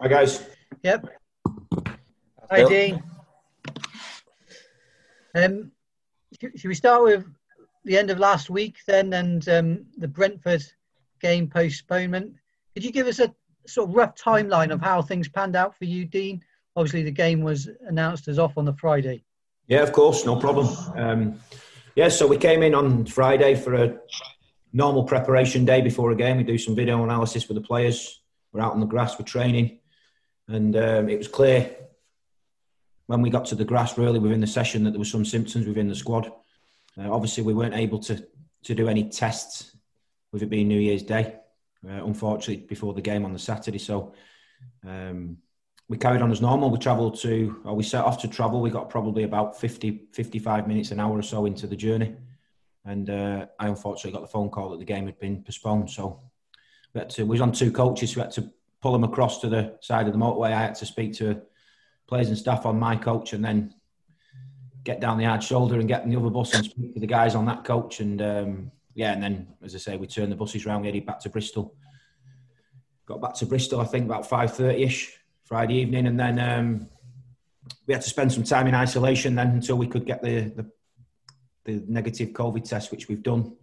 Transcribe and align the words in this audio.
Hi, 0.00 0.06
guys. 0.06 0.46
Yep. 0.84 1.06
Hi, 2.50 2.64
Dean. 2.64 3.02
Um, 5.34 5.72
should 6.40 6.68
we 6.68 6.74
start 6.74 7.02
with 7.02 7.26
the 7.84 7.98
end 7.98 8.10
of 8.10 8.20
last 8.20 8.48
week 8.48 8.76
then 8.86 9.12
and 9.12 9.48
um, 9.48 9.86
the 9.96 10.06
Brentford 10.06 10.62
game 11.20 11.48
postponement? 11.48 12.32
Could 12.74 12.84
you 12.84 12.92
give 12.92 13.08
us 13.08 13.18
a 13.18 13.34
sort 13.66 13.90
of 13.90 13.96
rough 13.96 14.14
timeline 14.14 14.70
of 14.70 14.80
how 14.80 15.02
things 15.02 15.28
panned 15.28 15.56
out 15.56 15.76
for 15.76 15.84
you, 15.84 16.04
Dean? 16.04 16.42
Obviously, 16.76 17.02
the 17.02 17.10
game 17.10 17.42
was 17.42 17.68
announced 17.88 18.28
as 18.28 18.38
off 18.38 18.56
on 18.56 18.64
the 18.64 18.74
Friday. 18.74 19.24
Yeah, 19.66 19.82
of 19.82 19.90
course, 19.90 20.24
no 20.24 20.36
problem. 20.36 20.68
Um, 20.94 21.40
yeah, 21.96 22.08
so 22.08 22.24
we 22.24 22.36
came 22.38 22.62
in 22.62 22.72
on 22.72 23.04
Friday 23.04 23.56
for 23.56 23.74
a 23.74 23.98
normal 24.72 25.02
preparation 25.02 25.64
day 25.64 25.80
before 25.80 26.12
a 26.12 26.16
game. 26.16 26.36
We 26.36 26.44
do 26.44 26.56
some 26.56 26.76
video 26.76 27.02
analysis 27.02 27.48
with 27.48 27.56
the 27.56 27.66
players. 27.66 28.20
We're 28.52 28.60
out 28.60 28.72
on 28.72 28.80
the 28.80 28.86
grass, 28.86 29.18
we're 29.18 29.24
training, 29.26 29.80
and 30.48 30.76
um, 30.76 31.08
it 31.08 31.18
was 31.18 31.28
clear 31.28 31.74
when 33.06 33.22
we 33.22 33.30
got 33.30 33.46
to 33.46 33.54
the 33.54 33.64
grass, 33.64 33.96
really 33.96 34.18
within 34.18 34.40
the 34.40 34.46
session, 34.46 34.84
that 34.84 34.90
there 34.90 34.98
were 34.98 35.04
some 35.04 35.24
symptoms 35.24 35.66
within 35.66 35.88
the 35.88 35.94
squad. 35.94 36.30
Uh, 36.98 37.10
obviously, 37.12 37.42
we 37.42 37.54
weren't 37.54 37.74
able 37.74 37.98
to 38.00 38.26
to 38.64 38.74
do 38.74 38.88
any 38.88 39.08
tests 39.08 39.76
with 40.32 40.42
it 40.42 40.50
being 40.50 40.68
New 40.68 40.80
Year's 40.80 41.02
Day, 41.02 41.36
uh, 41.88 42.04
unfortunately, 42.04 42.66
before 42.66 42.92
the 42.92 43.00
game 43.00 43.24
on 43.24 43.32
the 43.32 43.38
Saturday. 43.38 43.78
So 43.78 44.14
um, 44.86 45.38
we 45.88 45.96
carried 45.96 46.22
on 46.22 46.30
as 46.30 46.40
normal. 46.40 46.70
We 46.70 46.78
travelled 46.78 47.18
to, 47.20 47.62
or 47.64 47.74
we 47.74 47.82
set 47.82 48.04
off 48.04 48.20
to 48.22 48.28
travel. 48.28 48.60
We 48.60 48.70
got 48.70 48.90
probably 48.90 49.22
about 49.22 49.58
50, 49.58 50.08
55 50.12 50.68
minutes, 50.68 50.90
an 50.90 51.00
hour 51.00 51.16
or 51.16 51.22
so 51.22 51.46
into 51.46 51.66
the 51.66 51.76
journey. 51.76 52.14
And 52.84 53.08
uh, 53.10 53.46
I 53.58 53.68
unfortunately 53.68 54.12
got 54.12 54.22
the 54.22 54.32
phone 54.32 54.50
call 54.50 54.70
that 54.70 54.78
the 54.78 54.84
game 54.84 55.06
had 55.06 55.18
been 55.18 55.42
postponed. 55.42 55.90
So 55.90 56.20
we, 56.94 57.04
to, 57.04 57.22
we 57.22 57.30
was 57.30 57.40
on 57.40 57.52
two 57.52 57.72
coaches. 57.72 58.16
We 58.16 58.22
had 58.22 58.32
to 58.32 58.50
pull 58.80 58.92
them 58.92 59.04
across 59.04 59.40
to 59.40 59.48
the 59.48 59.76
side 59.80 60.06
of 60.06 60.12
the 60.12 60.18
motorway. 60.18 60.52
I 60.52 60.60
had 60.60 60.74
to 60.76 60.86
speak 60.86 61.14
to 61.14 61.42
players 62.06 62.28
and 62.28 62.38
staff 62.38 62.64
on 62.64 62.78
my 62.78 62.96
coach 62.96 63.32
and 63.32 63.44
then 63.44 63.74
get 64.84 65.00
down 65.00 65.18
the 65.18 65.24
hard 65.24 65.42
shoulder 65.42 65.78
and 65.78 65.88
get 65.88 66.04
in 66.04 66.10
the 66.10 66.18
other 66.18 66.30
bus 66.30 66.54
and 66.54 66.64
speak 66.64 66.94
to 66.94 67.00
the 67.00 67.06
guys 67.06 67.34
on 67.34 67.44
that 67.46 67.64
coach. 67.64 68.00
And 68.00 68.22
um, 68.22 68.72
yeah, 68.94 69.12
and 69.12 69.22
then 69.22 69.48
as 69.62 69.74
I 69.74 69.78
say, 69.78 69.96
we 69.96 70.06
turned 70.06 70.32
the 70.32 70.36
buses 70.36 70.64
round, 70.64 70.82
we 70.82 70.88
headed 70.88 71.06
back 71.06 71.20
to 71.20 71.28
Bristol. 71.28 71.74
Got 73.06 73.20
back 73.20 73.34
to 73.34 73.46
Bristol, 73.46 73.80
I 73.80 73.84
think 73.84 74.04
about 74.04 74.28
five 74.28 74.54
thirty 74.54 74.82
ish 74.82 75.18
Friday 75.44 75.76
evening, 75.76 76.06
and 76.06 76.20
then 76.20 76.38
um, 76.38 76.88
we 77.86 77.94
had 77.94 78.02
to 78.02 78.10
spend 78.10 78.32
some 78.32 78.44
time 78.44 78.66
in 78.66 78.74
isolation 78.74 79.34
then 79.34 79.48
until 79.48 79.76
we 79.76 79.86
could 79.86 80.04
get 80.04 80.22
the, 80.22 80.52
the 80.56 80.70
the 81.64 81.84
negative 81.88 82.30
COVID 82.30 82.68
test, 82.68 82.90
which 82.90 83.08
we've 83.08 83.22
done. 83.22 83.56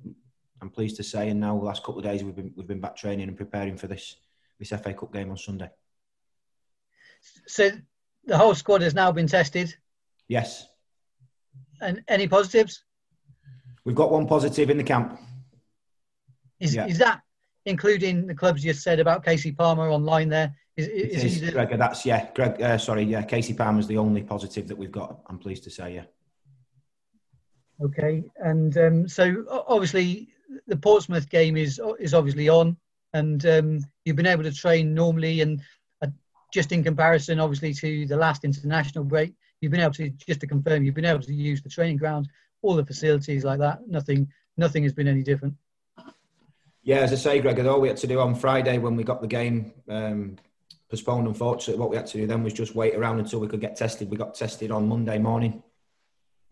I'm 0.62 0.70
pleased 0.70 0.96
to 0.98 1.04
say, 1.04 1.30
and 1.30 1.40
now 1.40 1.58
the 1.58 1.64
last 1.64 1.84
couple 1.84 2.00
of 2.00 2.04
days 2.04 2.24
we've 2.24 2.36
been 2.36 2.54
we've 2.56 2.68
been 2.68 2.80
back 2.80 2.96
training 2.96 3.28
and 3.28 3.38
preparing 3.38 3.78
for 3.78 3.88
this 3.88 4.16
this 4.60 4.70
FA 4.70 4.94
Cup 4.94 5.14
game 5.14 5.30
on 5.30 5.38
Sunday. 5.38 5.70
So 7.48 7.72
the 8.26 8.38
whole 8.38 8.56
squad 8.56 8.82
has 8.82 8.94
now 8.94 9.12
been 9.12 9.28
tested. 9.28 9.76
Yes. 10.28 10.68
And 11.82 12.04
any 12.08 12.28
positives? 12.28 12.84
We've 13.84 13.96
got 13.96 14.12
one 14.12 14.28
positive 14.28 14.70
in 14.70 14.78
the 14.78 14.84
camp. 14.84 15.20
Is, 16.60 16.76
yeah. 16.76 16.88
is 16.88 16.98
that 17.00 17.22
including 17.66 18.28
the 18.28 18.36
clubs 18.36 18.64
you 18.64 18.74
said 18.74 19.00
about 19.00 19.24
Kasey 19.24 19.56
Palmer 19.56 19.90
online 19.90 20.30
there? 20.30 20.56
Is, 20.78 20.88
is, 20.88 21.24
is 21.24 21.42
the... 21.42 21.52
Greg, 21.52 21.78
that's 21.78 22.06
yeah, 22.06 22.30
Greg. 22.34 22.62
Uh, 22.62 22.78
sorry, 22.78 23.04
yeah, 23.04 23.24
Kasey 23.24 23.56
Palmer's 23.56 23.88
the 23.88 23.98
only 23.98 24.24
positive 24.24 24.68
that 24.68 24.78
we've 24.78 24.92
got. 24.92 25.22
I'm 25.28 25.38
pleased 25.38 25.64
to 25.66 25.70
say, 25.70 25.96
yeah. 25.96 26.04
Okay, 27.84 28.24
and 28.38 28.78
um, 28.78 29.08
so 29.08 29.46
obviously 29.68 30.30
the 30.68 30.78
Portsmouth 30.78 31.30
game 31.30 31.58
is 31.58 31.80
is 32.00 32.14
obviously 32.14 32.50
on, 32.50 32.78
and 33.16 33.46
um, 33.46 33.80
you've 34.04 34.18
been 34.18 34.28
able 34.28 34.44
to 34.44 34.54
train 34.54 34.94
normally, 34.94 35.40
and 35.40 35.62
uh, 36.04 36.08
just 36.54 36.74
in 36.74 36.84
comparison, 36.84 37.40
obviously 37.40 37.74
to 37.74 38.06
the 38.06 38.18
last 38.18 38.44
international 38.44 39.06
break, 39.06 39.34
you've 39.62 39.72
been 39.72 39.82
able 39.82 39.94
to 39.94 40.10
just 40.10 40.42
to 40.42 40.48
confirm 40.48 40.84
you've 40.84 40.96
been 40.96 41.06
able 41.06 41.22
to 41.22 41.34
use 41.34 41.62
the 41.62 41.70
training 41.70 41.96
ground, 41.96 42.28
all 42.62 42.76
the 42.76 42.86
facilities 42.86 43.46
like 43.46 43.60
that. 43.60 43.88
Nothing, 43.88 44.28
nothing 44.58 44.84
has 44.84 44.94
been 44.94 45.08
any 45.08 45.24
different. 45.24 45.54
Yeah, 46.84 46.98
as 46.98 47.14
I 47.14 47.16
say, 47.16 47.40
Greg, 47.40 47.58
all 47.66 47.80
we 47.80 47.88
had 47.88 47.98
to 47.98 48.08
do 48.08 48.20
on 48.20 48.36
Friday 48.36 48.78
when 48.80 48.98
we 48.98 49.04
got 49.04 49.22
the 49.22 49.28
game 49.28 49.74
um, 49.90 50.36
postponed, 50.90 51.26
unfortunately, 51.26 51.80
what 51.80 51.90
we 51.90 51.96
had 51.96 52.08
to 52.08 52.18
do 52.18 52.28
then 52.28 52.44
was 52.44 52.54
just 52.54 52.76
wait 52.76 52.96
around 52.96 53.20
until 53.20 53.40
we 53.40 53.48
could 53.48 53.62
get 53.62 53.78
tested. 53.78 54.12
We 54.12 54.18
got 54.18 54.36
tested 54.36 54.72
on 54.72 54.90
Monday 54.90 55.20
morning, 55.20 55.64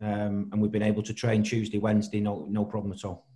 um, 0.02 0.50
and 0.52 0.62
we've 0.62 0.72
been 0.72 0.82
able 0.82 1.04
to 1.04 1.14
train 1.14 1.44
Tuesday, 1.44 1.78
Wednesday, 1.78 2.22
no, 2.22 2.48
no 2.50 2.64
problem 2.64 2.94
at 2.94 3.04
all. 3.04 3.28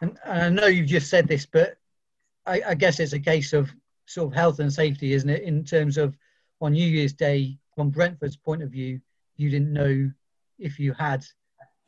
And, 0.00 0.18
and 0.24 0.42
I 0.42 0.48
know 0.48 0.66
you've 0.66 0.88
just 0.88 1.08
said 1.08 1.28
this, 1.28 1.46
but 1.46 1.76
I, 2.46 2.62
I 2.68 2.74
guess 2.74 3.00
it's 3.00 3.12
a 3.12 3.20
case 3.20 3.52
of 3.52 3.70
sort 4.06 4.28
of 4.28 4.34
health 4.34 4.58
and 4.58 4.72
safety, 4.72 5.12
isn't 5.12 5.30
it? 5.30 5.42
In 5.42 5.64
terms 5.64 5.96
of 5.96 6.16
on 6.60 6.72
New 6.72 6.86
Year's 6.86 7.12
Day, 7.12 7.58
from 7.74 7.90
Brentford's 7.90 8.36
point 8.36 8.62
of 8.62 8.70
view, 8.70 9.00
you 9.36 9.50
didn't 9.50 9.72
know 9.72 10.10
if 10.58 10.78
you 10.78 10.92
had 10.92 11.24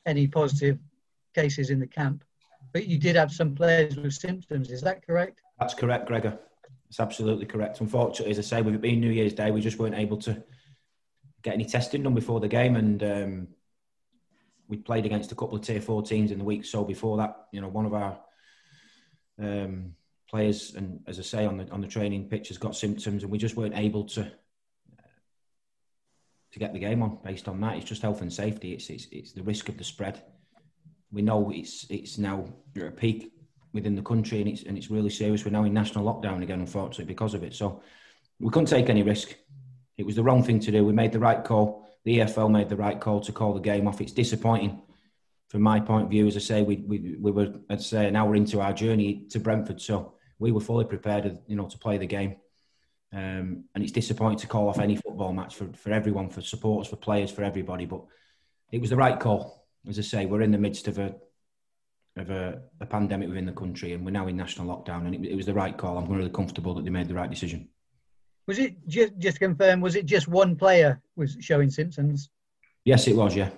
any 0.06 0.26
positive 0.26 0.78
cases 1.34 1.70
in 1.70 1.78
the 1.78 1.87
camp, 1.87 2.25
but 2.72 2.87
you 2.87 2.98
did 2.98 3.16
have 3.16 3.32
some 3.32 3.54
players 3.54 3.97
with 3.97 4.12
symptoms. 4.12 4.70
Is 4.70 4.81
that 4.82 5.06
correct? 5.06 5.41
That's 5.59 5.75
correct, 5.75 6.06
Gregor. 6.06 6.38
It's 6.88 7.00
absolutely 7.00 7.47
correct. 7.47 7.81
Unfortunately, 7.81 8.31
as 8.31 8.38
I 8.38 8.43
say, 8.43 8.62
with 8.62 8.75
it 8.75 8.81
being 8.81 9.00
New 9.00 9.10
Year's 9.10 9.34
Day, 9.34 9.50
we 9.50 9.60
just 9.60 9.78
weren't 9.78 9.94
able 9.94 10.16
to 10.19 10.43
get 11.43 11.54
any 11.54 11.64
testing 11.64 12.03
done 12.03 12.14
before 12.14 12.41
the 12.41 12.48
game, 12.48 12.76
and 12.76 13.03
um, 13.03 13.48
we 14.69 14.76
played 14.76 15.06
against 15.06 15.32
a 15.32 15.34
couple 15.34 15.56
of 15.56 15.62
tier 15.62 15.81
four 15.81 16.03
teams 16.03 16.31
in 16.31 16.38
the 16.38 16.44
week 16.44 16.64
so 16.64 16.84
before 16.84 17.19
that. 17.19 17.47
You 17.53 17.60
know, 17.60 17.69
one 17.69 17.87
of 17.87 17.94
our 17.94 18.19
um, 19.41 19.94
players, 20.34 20.75
and 20.75 20.99
as 21.06 21.21
I 21.21 21.22
say, 21.22 21.47
on 21.47 21.59
the 21.59 21.71
on 21.71 21.81
the 21.81 21.87
training 21.87 22.28
pitch 22.28 22.49
has 22.49 22.59
got 22.59 22.75
symptoms, 22.75 23.22
and 23.22 23.31
we 23.31 23.39
just 23.39 23.56
weren't 23.56 23.78
able 23.78 24.05
to 24.15 24.22
uh, 24.22 25.03
to 26.50 26.59
get 26.59 26.72
the 26.72 26.81
game 26.81 27.03
on 27.05 27.19
based 27.22 27.47
on 27.47 27.61
that. 27.61 27.77
It's 27.77 27.84
just 27.84 28.03
health 28.03 28.21
and 28.21 28.33
safety. 28.33 28.73
It's 28.73 28.91
it's, 28.91 29.06
it's 29.12 29.33
the 29.33 29.44
risk 29.44 29.69
of 29.69 29.78
the 29.78 29.84
spread. 29.84 30.21
We 31.12 31.23
know 31.23 31.53
it's 31.55 31.87
it's 31.89 32.19
now 32.19 32.49
at 32.75 32.83
a 32.83 32.91
peak 32.91 33.33
within 33.73 33.94
the 33.94 34.03
country, 34.03 34.41
and 34.41 34.49
it's 34.49 34.65
and 34.65 34.77
it's 34.77 34.91
really 34.91 35.11
serious. 35.11 35.44
We're 35.44 35.53
now 35.53 35.62
in 35.65 35.73
national 35.73 36.05
lockdown 36.05 36.43
again, 36.43 36.59
unfortunately, 36.59 37.05
because 37.05 37.34
of 37.34 37.44
it. 37.44 37.55
So 37.55 37.81
we 38.41 38.50
couldn't 38.50 38.67
take 38.67 38.91
any 38.91 39.05
risk. 39.05 39.37
It 39.99 40.05
was 40.05 40.17
the 40.17 40.25
wrong 40.25 40.43
thing 40.43 40.59
to 40.61 40.73
do. 40.73 40.84
We 40.84 40.93
made 40.93 41.12
the 41.12 41.21
right 41.21 41.44
call. 41.44 41.87
The 42.05 42.19
EFL 42.19 42.50
made 42.50 42.69
the 42.69 42.77
right 42.77 43.00
call 43.00 43.21
to 43.21 43.31
call 43.31 43.55
the 43.55 43.61
game 43.61 43.87
off. 43.87 44.00
It's 44.00 44.11
disappointing 44.11 44.83
from 45.47 45.62
my 45.62 45.78
point 45.78 46.06
of 46.06 46.11
view. 46.11 46.27
As 46.27 46.37
I 46.37 46.41
say, 46.41 46.62
we 46.62 46.78
we, 46.89 47.17
we 47.21 47.31
were, 47.31 47.55
I'd 47.71 47.81
say, 47.81 48.09
an 48.09 48.17
hour 48.17 48.34
into 48.34 48.61
our 48.61 48.73
journey 48.73 49.27
to 49.31 49.39
Brentford, 49.39 49.81
so 49.81 50.15
we 50.39 50.53
were 50.53 50.61
fully 50.61 50.84
prepared, 50.84 51.39
you 51.47 51.56
know, 51.56 51.67
to 51.67 51.78
play 51.78 51.99
the 51.99 52.06
game. 52.06 52.37
Um, 53.12 53.65
and 53.75 53.84
it's 53.84 53.93
disappointing 53.93 54.39
to 54.39 54.47
call 54.47 54.69
off 54.69 54.81
any 54.81 54.97
football 54.97 55.33
match 55.33 55.55
for, 55.55 55.69
for 55.75 55.93
everyone, 55.93 56.31
for 56.31 56.41
supporters, 56.41 56.89
for 56.89 56.97
players, 56.97 57.31
for 57.31 57.45
everybody. 57.45 57.87
But 57.87 58.03
it 58.73 58.81
was 58.81 58.91
the 58.91 58.97
right 58.97 59.19
call. 59.19 59.67
As 59.89 59.99
I 59.99 60.03
say, 60.03 60.27
we're 60.27 60.43
in 60.43 60.50
the 60.50 60.59
midst 60.59 60.89
of 60.89 60.99
a 60.99 61.15
of 62.17 62.31
a, 62.31 62.62
a 62.81 62.87
pandemic 62.87 63.28
within 63.28 63.47
the 63.47 63.53
country, 63.53 63.93
and 63.93 64.05
we're 64.05 64.12
now 64.12 64.27
in 64.28 64.37
national 64.37 64.67
lockdown. 64.67 65.06
And 65.06 65.15
it, 65.15 65.31
it, 65.31 65.37
was 65.37 65.47
the 65.47 65.55
right 65.55 65.77
call. 65.77 65.99
I'm 65.99 66.09
really 66.09 66.31
comfortable 66.31 66.75
that 66.75 66.84
they 66.84 66.91
made 66.91 67.09
the 67.09 67.15
right 67.15 67.31
decision. 67.31 67.69
Was 68.47 68.59
it 68.59 68.77
just 68.89 69.17
just 69.19 69.37
to 69.37 69.47
confirm? 69.47 69.81
Was 69.81 69.97
it 69.97 70.06
just 70.06 70.28
one 70.28 70.56
player 70.56 71.00
was 71.17 71.37
showing 71.41 71.71
symptoms? 71.71 72.31
Yes, 72.84 73.06
it 73.09 73.17
was. 73.17 73.34
Yeah. 73.34 73.50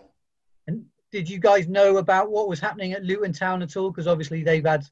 And 0.66 0.84
did 1.12 1.28
you 1.28 1.38
guys 1.38 1.68
know 1.68 1.96
about 1.96 2.30
what 2.30 2.48
was 2.48 2.60
happening 2.60 2.92
at 2.92 3.04
Luton 3.04 3.32
Town 3.32 3.62
at 3.62 3.76
all? 3.76 3.90
Because 3.90 4.06
obviously 4.06 4.42
they've 4.42 4.64
had 4.64 4.84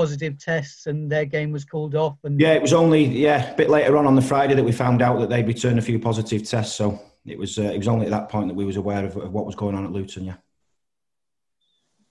positive 0.00 0.38
tests 0.38 0.86
and 0.86 1.12
their 1.12 1.26
game 1.26 1.52
was 1.52 1.66
called 1.66 1.94
off. 1.94 2.16
And 2.24 2.40
yeah, 2.40 2.54
it 2.54 2.62
was 2.62 2.72
only 2.72 3.04
yeah 3.04 3.52
a 3.52 3.54
bit 3.54 3.68
later 3.68 3.98
on 3.98 4.06
on 4.06 4.14
the 4.14 4.22
Friday 4.22 4.54
that 4.54 4.64
we 4.64 4.72
found 4.72 5.02
out 5.02 5.20
that 5.20 5.28
they'd 5.28 5.46
returned 5.46 5.78
a 5.78 5.82
few 5.82 5.98
positive 5.98 6.48
tests. 6.48 6.74
So 6.74 6.98
it 7.26 7.38
was 7.38 7.58
uh, 7.58 7.64
it 7.64 7.76
was 7.76 7.86
only 7.86 8.06
at 8.06 8.12
that 8.12 8.30
point 8.30 8.48
that 8.48 8.54
we 8.54 8.64
was 8.64 8.76
aware 8.76 9.04
of, 9.04 9.14
of, 9.18 9.30
what 9.30 9.44
was 9.44 9.54
going 9.54 9.74
on 9.74 9.84
at 9.84 9.92
Luton. 9.92 10.24
Yeah. 10.24 10.36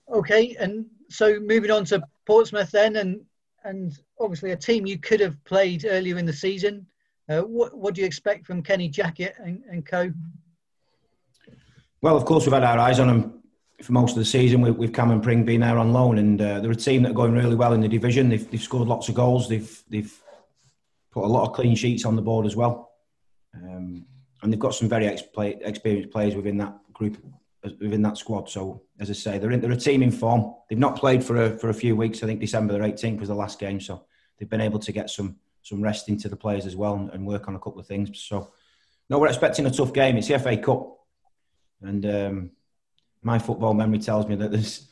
Okay, 0.08 0.56
and 0.60 0.86
so 1.08 1.40
moving 1.40 1.72
on 1.72 1.84
to 1.86 2.00
Portsmouth 2.26 2.70
then, 2.70 2.94
and 2.94 3.20
and 3.64 3.98
obviously 4.20 4.52
a 4.52 4.56
team 4.56 4.86
you 4.86 4.98
could 4.98 5.18
have 5.18 5.42
played 5.42 5.84
earlier 5.84 6.16
in 6.16 6.26
the 6.26 6.32
season. 6.32 6.86
Uh, 7.28 7.40
what 7.40 7.76
what 7.76 7.96
do 7.96 8.02
you 8.02 8.06
expect 8.06 8.46
from 8.46 8.62
Kenny 8.62 8.88
Jackett 8.88 9.34
and, 9.40 9.64
and 9.68 9.84
co? 9.84 10.12
Well, 12.02 12.16
of 12.16 12.24
course, 12.24 12.46
we've 12.46 12.52
had 12.52 12.62
our 12.62 12.78
eyes 12.78 13.00
on 13.00 13.08
them 13.08 13.39
for 13.82 13.92
most 13.92 14.12
of 14.12 14.18
the 14.18 14.24
season 14.24 14.60
with, 14.60 14.76
with 14.76 14.94
Cameron 14.94 15.20
Pring 15.20 15.44
being 15.44 15.60
there 15.60 15.78
on 15.78 15.92
loan, 15.92 16.18
and 16.18 16.40
uh, 16.40 16.60
they're 16.60 16.70
a 16.70 16.76
team 16.76 17.02
that 17.02 17.10
are 17.10 17.14
going 17.14 17.32
really 17.32 17.54
well 17.54 17.72
in 17.72 17.80
the 17.80 17.88
division. 17.88 18.28
They've, 18.28 18.50
they've 18.50 18.62
scored 18.62 18.88
lots 18.88 19.08
of 19.08 19.14
goals. 19.14 19.48
They've 19.48 19.82
they've 19.88 20.14
put 21.10 21.24
a 21.24 21.26
lot 21.26 21.48
of 21.48 21.54
clean 21.54 21.74
sheets 21.74 22.04
on 22.04 22.16
the 22.16 22.22
board 22.22 22.46
as 22.46 22.56
well, 22.56 22.92
um, 23.54 24.04
and 24.42 24.52
they've 24.52 24.60
got 24.60 24.74
some 24.74 24.88
very 24.88 25.06
ex- 25.06 25.22
play, 25.22 25.58
experienced 25.62 26.10
players 26.10 26.34
within 26.34 26.58
that 26.58 26.78
group, 26.92 27.16
within 27.62 28.02
that 28.02 28.18
squad. 28.18 28.48
So 28.48 28.82
as 28.98 29.10
I 29.10 29.14
say, 29.14 29.38
they're 29.38 29.50
in, 29.50 29.60
they're 29.60 29.72
a 29.72 29.76
team 29.76 30.02
in 30.02 30.10
form. 30.10 30.54
They've 30.68 30.78
not 30.78 30.96
played 30.96 31.24
for 31.24 31.42
a, 31.42 31.58
for 31.58 31.70
a 31.70 31.74
few 31.74 31.96
weeks. 31.96 32.22
I 32.22 32.26
think 32.26 32.40
December 32.40 32.74
the 32.74 32.84
18th 32.84 33.20
was 33.20 33.28
the 33.28 33.34
last 33.34 33.58
game, 33.58 33.80
so 33.80 34.04
they've 34.38 34.48
been 34.48 34.60
able 34.60 34.78
to 34.80 34.92
get 34.92 35.10
some 35.10 35.36
some 35.62 35.82
rest 35.82 36.08
into 36.08 36.28
the 36.28 36.36
players 36.36 36.64
as 36.64 36.74
well 36.74 36.94
and, 36.94 37.10
and 37.10 37.26
work 37.26 37.46
on 37.46 37.54
a 37.54 37.58
couple 37.58 37.80
of 37.80 37.86
things. 37.86 38.22
So 38.22 38.52
no, 39.10 39.18
we're 39.18 39.28
expecting 39.28 39.66
a 39.66 39.70
tough 39.70 39.92
game. 39.92 40.16
It's 40.16 40.28
the 40.28 40.38
FA 40.38 40.56
Cup, 40.56 40.96
and 41.82 42.06
um, 42.06 42.50
my 43.22 43.38
football 43.38 43.74
memory 43.74 43.98
tells 43.98 44.26
me 44.26 44.36
that 44.36 44.50
there's 44.50 44.88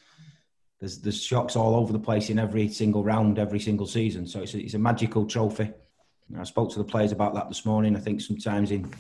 there's 0.81 0.99
there's 0.99 1.23
shocks 1.23 1.57
all 1.57 1.75
over 1.75 1.93
the 1.93 1.99
place 1.99 2.31
in 2.31 2.39
every 2.39 2.69
single 2.69 3.03
round, 3.03 3.39
every 3.39 3.61
single 3.61 3.87
season. 3.87 4.27
So 4.27 4.41
it's 4.41 4.55
a, 4.55 4.59
it's 4.59 4.75
a 4.75 4.79
magical 4.79 5.27
trophy. 5.27 5.73
I 6.39 6.45
spoke 6.45 6.71
to 6.73 6.79
the 6.79 6.85
players 6.85 7.13
about 7.13 7.35
that 7.35 7.49
this 7.49 7.65
morning. 7.65 7.97
I 7.97 8.01
think 8.01 8.21
sometimes 8.21 8.71
in 8.71 8.93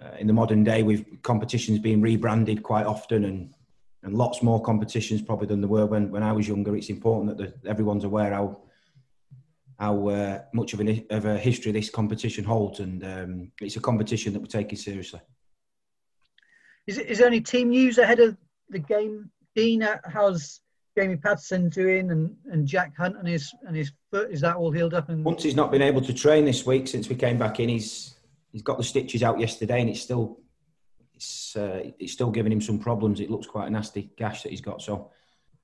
uh, 0.00 0.16
in 0.18 0.26
the 0.26 0.32
modern 0.32 0.62
day, 0.62 0.82
with 0.82 1.22
competitions 1.22 1.78
being 1.78 2.00
rebranded 2.00 2.62
quite 2.62 2.86
often 2.86 3.24
and 3.24 3.54
and 4.02 4.14
lots 4.14 4.42
more 4.42 4.62
competitions 4.62 5.20
probably 5.20 5.48
than 5.48 5.60
there 5.60 5.68
were 5.68 5.86
when, 5.86 6.10
when 6.10 6.22
I 6.22 6.32
was 6.32 6.46
younger. 6.46 6.76
It's 6.76 6.90
important 6.90 7.36
that 7.36 7.62
the, 7.62 7.68
everyone's 7.68 8.04
aware 8.04 8.32
how 8.32 8.60
how 9.78 10.08
uh, 10.08 10.40
much 10.54 10.72
of, 10.72 10.80
an, 10.80 11.04
of 11.10 11.26
a 11.26 11.36
history 11.36 11.70
this 11.70 11.90
competition 11.90 12.44
holds, 12.44 12.80
and 12.80 13.04
um, 13.04 13.52
it's 13.60 13.76
a 13.76 13.80
competition 13.80 14.32
that 14.32 14.40
we're 14.40 14.46
taking 14.46 14.78
seriously. 14.78 15.20
Is, 16.86 16.98
is 16.98 17.18
there 17.18 17.26
any 17.26 17.40
team 17.40 17.70
news 17.70 17.98
ahead 17.98 18.20
of 18.20 18.36
the 18.68 18.78
game, 18.78 19.30
Dean? 19.54 19.86
How's 20.04 20.60
Jamie 20.96 21.16
Paterson 21.16 21.68
doing, 21.68 22.10
and, 22.10 22.34
and 22.50 22.66
Jack 22.66 22.96
Hunt 22.96 23.16
and 23.16 23.26
his 23.26 23.52
and 23.66 23.76
his 23.76 23.92
foot? 24.10 24.30
Is 24.30 24.40
that 24.42 24.56
all 24.56 24.70
healed 24.70 24.94
up? 24.94 25.08
And 25.08 25.24
once 25.24 25.42
he's 25.42 25.56
not 25.56 25.72
been 25.72 25.82
able 25.82 26.00
to 26.02 26.14
train 26.14 26.44
this 26.44 26.64
week 26.64 26.86
since 26.86 27.08
we 27.08 27.16
came 27.16 27.38
back 27.38 27.58
in, 27.58 27.68
he's 27.68 28.14
he's 28.52 28.62
got 28.62 28.78
the 28.78 28.84
stitches 28.84 29.22
out 29.22 29.40
yesterday, 29.40 29.80
and 29.80 29.90
it's 29.90 30.00
still 30.00 30.40
it's 31.14 31.56
uh, 31.56 31.90
it's 31.98 32.12
still 32.12 32.30
giving 32.30 32.52
him 32.52 32.60
some 32.60 32.78
problems. 32.78 33.20
It 33.20 33.30
looks 33.30 33.46
quite 33.46 33.66
a 33.66 33.70
nasty 33.70 34.10
gash 34.16 34.42
that 34.42 34.50
he's 34.50 34.60
got. 34.60 34.80
So 34.80 35.10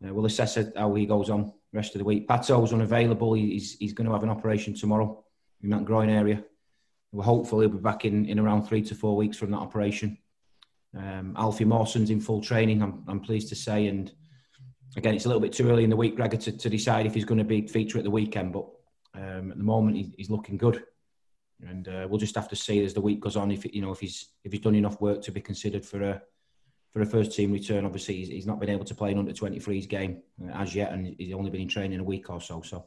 uh, 0.04 0.12
we'll 0.12 0.26
assess 0.26 0.58
how 0.76 0.94
he 0.94 1.06
goes 1.06 1.30
on 1.30 1.52
rest 1.72 1.94
of 1.94 2.00
the 2.00 2.04
week. 2.04 2.26
Pato's 2.26 2.72
unavailable. 2.72 3.34
He's 3.34 3.76
he's 3.78 3.92
going 3.92 4.08
to 4.08 4.12
have 4.12 4.24
an 4.24 4.28
operation 4.28 4.74
tomorrow 4.74 5.24
in 5.62 5.70
that 5.70 5.84
groin 5.84 6.10
area. 6.10 6.42
We're 7.12 7.22
hopeful 7.24 7.60
he'll 7.60 7.68
be 7.68 7.78
back 7.78 8.06
in, 8.06 8.24
in 8.24 8.38
around 8.38 8.66
three 8.66 8.82
to 8.82 8.94
four 8.94 9.16
weeks 9.16 9.36
from 9.36 9.50
that 9.50 9.58
operation. 9.58 10.16
Um, 10.96 11.34
Alfie 11.38 11.64
Mawson's 11.64 12.10
in 12.10 12.20
full 12.20 12.40
training. 12.40 12.82
I'm, 12.82 13.04
I'm 13.08 13.20
pleased 13.20 13.48
to 13.48 13.54
say, 13.54 13.86
and 13.86 14.12
again, 14.96 15.14
it's 15.14 15.24
a 15.24 15.28
little 15.28 15.40
bit 15.40 15.52
too 15.52 15.70
early 15.70 15.84
in 15.84 15.90
the 15.90 15.96
week, 15.96 16.16
Gregor, 16.16 16.36
to, 16.36 16.52
to 16.52 16.68
decide 16.68 17.06
if 17.06 17.14
he's 17.14 17.24
going 17.24 17.38
to 17.38 17.44
be 17.44 17.66
feature 17.66 17.98
at 17.98 18.04
the 18.04 18.10
weekend. 18.10 18.52
But 18.52 18.66
um, 19.14 19.50
at 19.50 19.58
the 19.58 19.64
moment, 19.64 19.96
he, 19.96 20.12
he's 20.16 20.30
looking 20.30 20.56
good, 20.56 20.84
and 21.66 21.88
uh, 21.88 22.06
we'll 22.08 22.18
just 22.18 22.34
have 22.34 22.48
to 22.48 22.56
see 22.56 22.84
as 22.84 22.94
the 22.94 23.00
week 23.00 23.20
goes 23.20 23.36
on 23.36 23.50
if 23.50 23.64
you 23.74 23.80
know 23.80 23.92
if 23.92 24.00
he's 24.00 24.28
if 24.44 24.52
he's 24.52 24.60
done 24.60 24.74
enough 24.74 25.00
work 25.00 25.22
to 25.22 25.32
be 25.32 25.40
considered 25.40 25.84
for 25.84 26.02
a 26.02 26.22
for 26.92 27.00
a 27.00 27.06
first 27.06 27.32
team 27.32 27.52
return. 27.52 27.86
Obviously, 27.86 28.16
he's, 28.16 28.28
he's 28.28 28.46
not 28.46 28.60
been 28.60 28.70
able 28.70 28.84
to 28.84 28.94
play 28.94 29.12
an 29.12 29.18
under 29.18 29.32
23s 29.32 29.88
game 29.88 30.22
uh, 30.44 30.52
as 30.52 30.74
yet, 30.74 30.92
and 30.92 31.14
he's 31.18 31.32
only 31.32 31.50
been 31.50 31.62
in 31.62 31.68
training 31.68 32.00
a 32.00 32.04
week 32.04 32.28
or 32.28 32.40
so. 32.40 32.60
So 32.62 32.84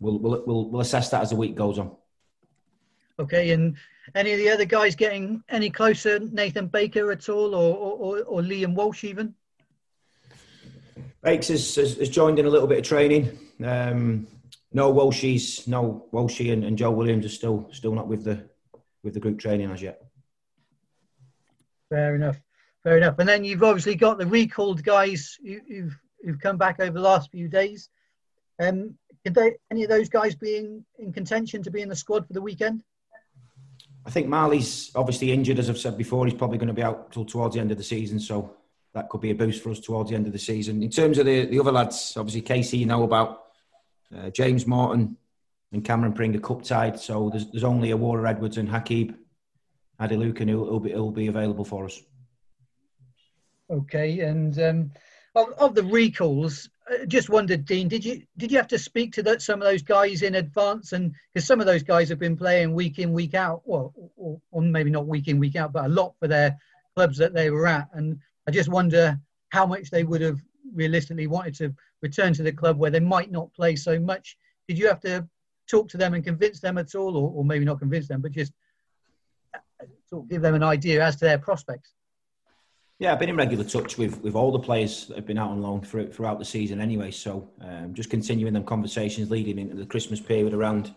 we'll 0.00 0.18
we'll 0.18 0.42
we'll, 0.46 0.70
we'll 0.70 0.80
assess 0.80 1.10
that 1.10 1.22
as 1.22 1.30
the 1.30 1.36
week 1.36 1.54
goes 1.54 1.78
on. 1.78 1.96
Okay, 3.20 3.50
and 3.50 3.76
any 4.14 4.32
of 4.32 4.38
the 4.38 4.48
other 4.48 4.64
guys 4.64 4.94
getting 4.94 5.42
any 5.48 5.70
closer, 5.70 6.20
Nathan 6.20 6.68
Baker 6.68 7.10
at 7.10 7.28
all, 7.28 7.54
or 7.54 7.76
or, 7.76 8.22
or 8.22 8.40
Liam 8.42 8.74
Walsh 8.74 9.04
even? 9.04 9.34
Bakes 11.22 11.48
has, 11.48 11.74
has, 11.74 12.08
joined 12.08 12.38
in 12.38 12.46
a 12.46 12.50
little 12.50 12.68
bit 12.68 12.78
of 12.78 12.84
training. 12.84 13.36
Um, 13.64 14.28
no 14.72 14.92
Walshies, 14.92 15.66
no 15.66 16.06
Walshy 16.12 16.52
and, 16.52 16.64
and 16.64 16.78
Joe 16.78 16.92
Williams 16.92 17.26
are 17.26 17.30
still 17.30 17.68
still 17.72 17.92
not 17.92 18.06
with 18.06 18.24
the 18.24 18.48
with 19.02 19.14
the 19.14 19.20
group 19.20 19.38
training 19.38 19.70
as 19.70 19.82
yet. 19.82 20.02
Fair 21.90 22.14
enough, 22.14 22.40
fair 22.84 22.98
enough. 22.98 23.18
And 23.18 23.28
then 23.28 23.44
you've 23.44 23.64
obviously 23.64 23.96
got 23.96 24.18
the 24.18 24.26
recalled 24.26 24.84
guys 24.84 25.36
who, 25.42 25.58
who've 25.68 25.98
who've 26.22 26.40
come 26.40 26.56
back 26.56 26.78
over 26.78 26.92
the 26.92 27.00
last 27.00 27.32
few 27.32 27.48
days. 27.48 27.88
Um, 28.60 28.94
can 29.24 29.32
they 29.32 29.56
any 29.72 29.82
of 29.82 29.90
those 29.90 30.08
guys 30.08 30.36
be 30.36 30.56
in, 30.56 30.84
in 30.98 31.12
contention 31.12 31.64
to 31.64 31.70
be 31.70 31.82
in 31.82 31.88
the 31.88 31.96
squad 31.96 32.26
for 32.26 32.32
the 32.32 32.42
weekend? 32.42 32.84
I 34.08 34.10
think 34.10 34.26
Marley's 34.26 34.90
obviously 34.94 35.32
injured, 35.32 35.58
as 35.58 35.68
I've 35.68 35.76
said 35.76 35.98
before. 35.98 36.24
He's 36.24 36.32
probably 36.32 36.56
going 36.56 36.68
to 36.68 36.72
be 36.72 36.82
out 36.82 37.12
till 37.12 37.26
towards 37.26 37.54
the 37.54 37.60
end 37.60 37.70
of 37.70 37.76
the 37.76 37.84
season, 37.84 38.18
so 38.18 38.56
that 38.94 39.10
could 39.10 39.20
be 39.20 39.32
a 39.32 39.34
boost 39.34 39.62
for 39.62 39.68
us 39.70 39.80
towards 39.80 40.08
the 40.08 40.16
end 40.16 40.26
of 40.26 40.32
the 40.32 40.38
season. 40.38 40.82
In 40.82 40.88
terms 40.88 41.18
of 41.18 41.26
the, 41.26 41.44
the 41.44 41.60
other 41.60 41.70
lads, 41.70 42.14
obviously 42.16 42.40
Kasey, 42.40 42.78
you 42.78 42.86
know 42.86 43.02
about 43.02 43.44
uh, 44.16 44.30
James 44.30 44.66
Morton 44.66 45.18
and 45.72 45.84
Cameron 45.84 46.14
Pringle 46.14 46.40
cup 46.40 46.62
tied, 46.62 46.98
so 46.98 47.28
there's, 47.28 47.50
there's 47.50 47.64
only 47.64 47.92
Water 47.92 48.26
Edwards 48.26 48.56
and 48.56 48.66
Hakeeb 48.66 49.14
Adelakun 50.00 50.48
who 50.48 50.60
will 50.60 50.80
be, 50.80 50.94
will 50.94 51.10
be 51.10 51.26
available 51.26 51.66
for 51.66 51.84
us. 51.84 52.00
Okay, 53.70 54.20
and 54.20 54.58
um, 54.58 54.90
of, 55.34 55.52
of 55.58 55.74
the 55.74 55.84
recalls, 55.84 56.70
Uh, 56.90 57.04
just 57.06 57.28
wondered, 57.28 57.64
Dean, 57.64 57.88
did 57.88 58.04
you 58.04 58.22
did 58.36 58.50
you 58.50 58.56
have 58.56 58.68
to 58.68 58.78
speak 58.78 59.12
to 59.12 59.22
that, 59.22 59.42
some 59.42 59.60
of 59.60 59.66
those 59.66 59.82
guys 59.82 60.22
in 60.22 60.36
advance? 60.36 60.92
And 60.92 61.14
because 61.32 61.46
some 61.46 61.60
of 61.60 61.66
those 61.66 61.82
guys 61.82 62.08
have 62.08 62.18
been 62.18 62.36
playing 62.36 62.72
week 62.72 62.98
in, 62.98 63.12
week 63.12 63.34
out, 63.34 63.62
well, 63.64 63.92
or, 64.16 64.40
or, 64.50 64.62
maybe 64.62 64.90
not 64.90 65.06
week 65.06 65.28
in, 65.28 65.38
week 65.38 65.56
out, 65.56 65.72
but 65.72 65.84
a 65.84 65.88
lot 65.88 66.14
for 66.18 66.28
their 66.28 66.56
clubs 66.94 67.18
that 67.18 67.34
they 67.34 67.50
were 67.50 67.66
at. 67.66 67.88
And 67.92 68.18
I 68.46 68.50
just 68.50 68.68
wonder 68.68 69.18
how 69.50 69.66
much 69.66 69.90
they 69.90 70.04
would 70.04 70.20
have 70.20 70.38
realistically 70.74 71.26
wanted 71.26 71.54
to 71.56 71.74
return 72.02 72.32
to 72.34 72.42
the 72.42 72.52
club 72.52 72.78
where 72.78 72.90
they 72.90 73.00
might 73.00 73.30
not 73.30 73.52
play 73.52 73.76
so 73.76 73.98
much. 73.98 74.36
Did 74.66 74.78
you 74.78 74.88
have 74.88 75.00
to 75.00 75.26
talk 75.68 75.88
to 75.90 75.98
them 75.98 76.14
and 76.14 76.24
convince 76.24 76.60
them 76.60 76.78
at 76.78 76.94
all, 76.94 77.16
or, 77.16 77.32
or 77.34 77.44
maybe 77.44 77.64
not 77.64 77.80
convince 77.80 78.08
them, 78.08 78.20
but 78.20 78.32
just 78.32 78.52
uh, 79.54 79.58
sort 80.08 80.24
of 80.24 80.30
give 80.30 80.42
them 80.42 80.54
an 80.54 80.62
idea 80.62 81.04
as 81.04 81.16
to 81.16 81.24
their 81.24 81.38
prospects? 81.38 81.92
Yeah, 83.00 83.12
I've 83.12 83.20
been 83.20 83.28
in 83.28 83.36
regular 83.36 83.62
touch 83.62 83.96
with, 83.96 84.20
with 84.22 84.34
all 84.34 84.50
the 84.50 84.58
players 84.58 85.06
that 85.06 85.16
have 85.16 85.26
been 85.26 85.38
out 85.38 85.50
on 85.50 85.62
loan 85.62 85.82
through, 85.82 86.10
throughout 86.10 86.40
the 86.40 86.44
season 86.44 86.80
anyway. 86.80 87.12
So 87.12 87.48
um, 87.60 87.94
just 87.94 88.10
continuing 88.10 88.52
them 88.52 88.64
conversations 88.64 89.30
leading 89.30 89.56
into 89.60 89.76
the 89.76 89.86
Christmas 89.86 90.18
period 90.18 90.52
around, 90.52 90.92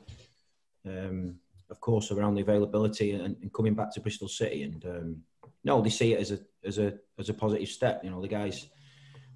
um, 0.88 1.36
of 1.70 1.80
course, 1.80 2.10
around 2.10 2.34
the 2.34 2.42
availability 2.42 3.12
and, 3.12 3.38
and, 3.40 3.54
coming 3.54 3.76
back 3.76 3.94
to 3.94 4.02
Bristol 4.02 4.28
City. 4.28 4.64
And 4.64 4.84
um, 4.86 5.18
no, 5.64 5.80
they 5.80 5.92
see 5.92 6.14
it 6.14 6.20
as 6.20 6.32
a 6.32 6.40
as 6.66 6.80
a 6.80 6.96
as 7.20 7.30
a 7.30 7.36
positive 7.36 7.70
step. 7.70 8.04
You 8.04 8.10
know, 8.10 8.20
the 8.20 8.28
guys 8.28 8.68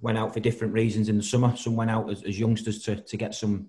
went 0.00 0.18
out 0.18 0.34
for 0.34 0.40
different 0.40 0.74
reasons 0.74 1.08
in 1.08 1.16
the 1.16 1.22
summer. 1.22 1.54
Some 1.56 1.76
went 1.76 1.92
out 1.92 2.10
as, 2.10 2.24
as 2.24 2.36
youngsters 2.36 2.82
to 2.82 2.96
to 2.96 3.16
get 3.16 3.32
some 3.36 3.68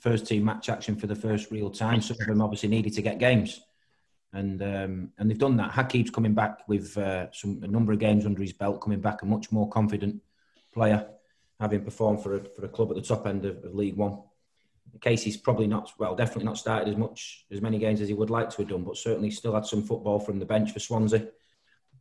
first 0.00 0.26
team 0.26 0.44
match 0.44 0.68
action 0.68 0.96
for 0.96 1.06
the 1.06 1.14
first 1.14 1.52
real 1.52 1.70
time. 1.70 2.00
Some 2.00 2.16
of 2.20 2.26
them 2.26 2.42
obviously 2.42 2.70
needed 2.70 2.92
to 2.94 3.02
get 3.02 3.18
games 3.18 3.60
and 4.32 4.62
um, 4.62 5.12
and 5.18 5.28
they've 5.28 5.38
done 5.38 5.56
that. 5.56 5.72
Hakeeb's 5.72 6.10
coming 6.10 6.34
back 6.34 6.68
with 6.68 6.96
uh, 6.96 7.30
some 7.32 7.60
a 7.62 7.66
number 7.66 7.92
of 7.92 7.98
games 7.98 8.26
under 8.26 8.42
his 8.42 8.52
belt, 8.52 8.80
coming 8.80 9.00
back 9.00 9.22
a 9.22 9.26
much 9.26 9.50
more 9.50 9.68
confident 9.68 10.22
player, 10.72 11.06
having 11.58 11.84
performed 11.84 12.22
for 12.22 12.36
a, 12.36 12.44
for 12.44 12.64
a 12.64 12.68
club 12.68 12.90
at 12.90 12.96
the 12.96 13.02
top 13.02 13.26
end 13.26 13.44
of, 13.44 13.64
of 13.64 13.74
League 13.74 13.96
One. 13.96 14.22
Kasey's 14.98 15.36
probably 15.36 15.66
not 15.66 15.92
well, 15.98 16.16
definitely 16.16 16.44
not 16.44 16.58
started 16.58 16.88
as 16.88 16.96
much 16.96 17.46
as 17.50 17.60
many 17.60 17.78
games 17.78 18.00
as 18.00 18.08
he 18.08 18.14
would 18.14 18.30
like 18.30 18.50
to 18.50 18.56
have 18.58 18.68
done, 18.68 18.84
but 18.84 18.96
certainly 18.96 19.30
still 19.30 19.54
had 19.54 19.66
some 19.66 19.82
football 19.82 20.18
from 20.18 20.38
the 20.38 20.44
bench 20.44 20.72
for 20.72 20.80
Swansea. 20.80 21.28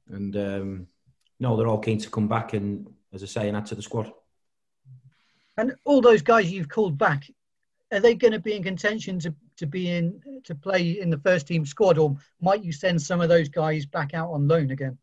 And 0.08 0.36
um, 0.36 0.88
no, 1.40 1.56
they're 1.56 1.68
all 1.68 1.80
keen 1.80 2.00
to 2.00 2.10
come 2.10 2.28
back 2.28 2.54
and, 2.54 2.88
as 3.14 3.22
I 3.22 3.28
say, 3.28 3.48
and 3.48 3.56
add 3.56 3.68
to 3.68 3.76
the 3.76 3.82
squad. 3.82 4.12
And 5.58 5.76
all 5.84 6.02
those 6.02 6.22
guys 6.22 6.52
you've 6.52 6.70
called 6.70 6.98
back, 6.98 7.30
are 7.92 8.00
they 8.00 8.16
going 8.16 8.34
to 8.34 8.40
be 8.40 8.56
in 8.56 8.64
contention 8.64 9.20
to 9.20 9.36
to 9.60 9.68
be 9.68 9.90
in 9.90 10.22
to 10.46 10.56
play 10.56 11.00
in 11.00 11.10
the 11.10 11.18
first 11.18 11.48
team 11.48 11.66
squad, 11.66 11.98
or 11.98 12.16
might 12.42 12.64
you 12.64 12.72
send 12.72 13.02
some 13.02 13.22
of 13.22 13.30
those 13.30 13.50
guys 13.50 13.86
back 13.86 14.14
out 14.14 14.32
on 14.32 14.48
loan 14.48 14.72
again 14.72 14.98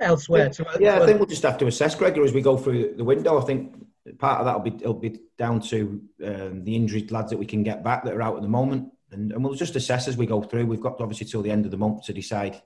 elsewhere? 0.00 0.46
Yeah, 0.46 0.48
to, 0.48 0.66
yeah 0.80 1.02
I 1.02 1.06
think 1.06 1.18
we'll 1.18 1.28
just 1.28 1.42
have 1.42 1.58
to 1.58 1.66
assess 1.66 1.94
Gregor 1.94 2.24
as 2.24 2.32
we 2.32 2.40
go 2.40 2.56
through 2.56 2.94
the 2.96 3.04
window. 3.04 3.40
I 3.40 3.44
think 3.44 3.74
part 4.18 4.40
of 4.40 4.46
that 4.46 4.54
will 4.54 4.70
be 4.70 4.76
it'll 4.76 4.94
be 4.94 5.20
down 5.38 5.60
to 5.60 6.02
um, 6.24 6.64
the 6.64 6.74
injured 6.74 7.12
lads 7.12 7.30
that 7.30 7.38
we 7.38 7.46
can 7.46 7.62
get 7.62 7.84
back 7.84 8.04
that 8.04 8.14
are 8.14 8.22
out 8.22 8.36
at 8.36 8.42
the 8.42 8.48
moment, 8.48 8.90
and, 9.12 9.32
and 9.32 9.44
we'll 9.44 9.54
just 9.54 9.76
assess 9.76 10.08
as 10.08 10.16
we 10.16 10.26
go 10.26 10.42
through. 10.42 10.66
We've 10.66 10.80
got 10.80 11.00
obviously 11.00 11.26
till 11.26 11.42
the 11.42 11.50
end 11.50 11.66
of 11.66 11.70
the 11.70 11.78
month 11.78 12.04
to 12.06 12.12
decide 12.12 12.60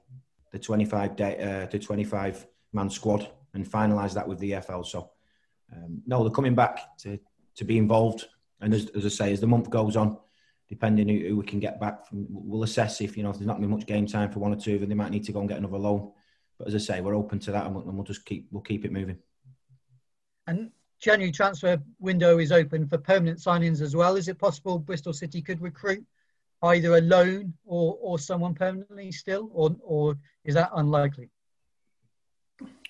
the 0.53 0.59
25 0.59 1.17
day 1.17 1.63
uh, 1.65 1.67
to 1.67 1.79
25 1.79 2.47
man 2.73 2.89
squad 2.91 3.29
and 3.55 3.69
finalise 3.69 4.15
that 4.15 4.27
with 4.27 4.39
the 4.39 4.53
EFL. 4.53 4.87
So 4.87 5.11
um, 5.75 6.03
no, 6.07 6.23
they're 6.23 6.31
coming 6.31 6.55
back 6.55 6.97
to 6.99 7.19
to 7.57 7.65
be 7.65 7.77
involved. 7.77 8.27
And 8.61 8.75
as, 8.75 8.89
as 8.91 9.05
I 9.05 9.09
say, 9.09 9.33
as 9.33 9.41
the 9.41 9.47
month 9.47 9.71
goes 9.71 9.97
on, 9.97 10.19
depending 10.69 11.09
who, 11.09 11.29
who 11.29 11.37
we 11.37 11.45
can 11.45 11.61
get 11.61 11.81
back 11.81 12.07
from. 12.07 12.27
We'll 12.29 12.63
assess 12.63 13.01
if 13.01 13.17
you 13.17 13.23
know 13.23 13.31
if 13.31 13.37
there's 13.37 13.47
not 13.47 13.61
been 13.61 13.71
much 13.71 13.87
game 13.87 14.07
time 14.07 14.31
for 14.31 14.41
one 14.41 14.53
or 14.53 14.57
two 14.57 14.75
of 14.75 14.81
them, 14.81 14.89
they 14.89 14.95
might 14.95 15.11
need 15.11 15.25
to 15.25 15.33
go 15.33 15.41
and 15.41 15.49
get 15.49 15.59
another 15.59 15.79
loan. 15.79 16.13
But 16.59 16.69
as 16.69 16.75
I 16.75 16.79
say, 16.79 17.01
we're 17.01 17.17
open 17.17 17.39
to 17.41 17.53
that, 17.53 17.67
and 17.67 17.75
we'll, 17.75 17.85
and 17.85 17.95
we'll 17.95 18.05
just 18.05 18.25
keep 18.25 18.49
we'll 18.51 18.63
keep 18.63 18.85
it 18.85 18.93
moving. 18.93 19.19
And 20.47 20.71
January 21.01 21.33
transfer 21.33 21.81
window 21.99 22.39
is 22.39 22.53
open 22.53 22.87
for 22.89 22.99
permanent 22.99 23.39
signings 23.39 23.81
as 23.81 23.95
well. 23.95 24.17
Is 24.17 24.29
it 24.29 24.39
possible 24.39 24.79
Bristol 24.79 25.13
City 25.13 25.41
could 25.41 25.61
recruit 25.61 26.05
either 26.63 26.97
a 26.97 27.01
loan 27.01 27.55
or, 27.65 27.97
or 28.01 28.19
someone 28.19 28.55
permanently 28.55 29.13
still, 29.13 29.51
or 29.53 29.75
or 29.83 30.19
is 30.45 30.55
that 30.55 30.71
unlikely? 30.75 31.31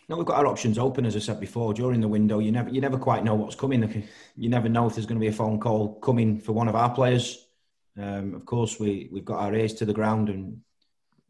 No, 0.09 0.17
we've 0.17 0.25
got 0.25 0.39
our 0.39 0.47
options 0.47 0.79
open, 0.79 1.05
as 1.05 1.15
I 1.15 1.19
said 1.19 1.39
before. 1.39 1.75
During 1.75 2.01
the 2.01 2.09
window, 2.09 2.39
you 2.39 2.51
never 2.51 2.71
you 2.71 2.81
never 2.81 2.99
quite 2.99 3.25
know 3.25 3.35
what's 3.35 3.55
coming. 3.55 4.09
You 4.37 4.49
never 4.49 4.69
know 4.69 4.87
if 4.87 4.95
there's 4.95 5.07
going 5.07 5.19
to 5.19 5.21
be 5.21 5.27
a 5.27 5.33
phone 5.33 5.59
call 5.59 5.97
coming 5.97 6.39
for 6.39 6.53
one 6.53 6.69
of 6.69 6.77
our 6.77 6.95
players 6.95 7.48
um, 8.03 8.35
of 8.35 8.45
course, 8.45 8.79
we 8.79 9.09
we've 9.13 9.25
got 9.25 9.41
our 9.41 9.55
ears 9.55 9.75
to 9.75 9.85
the 9.85 9.93
ground 9.93 10.29
and 10.29 10.61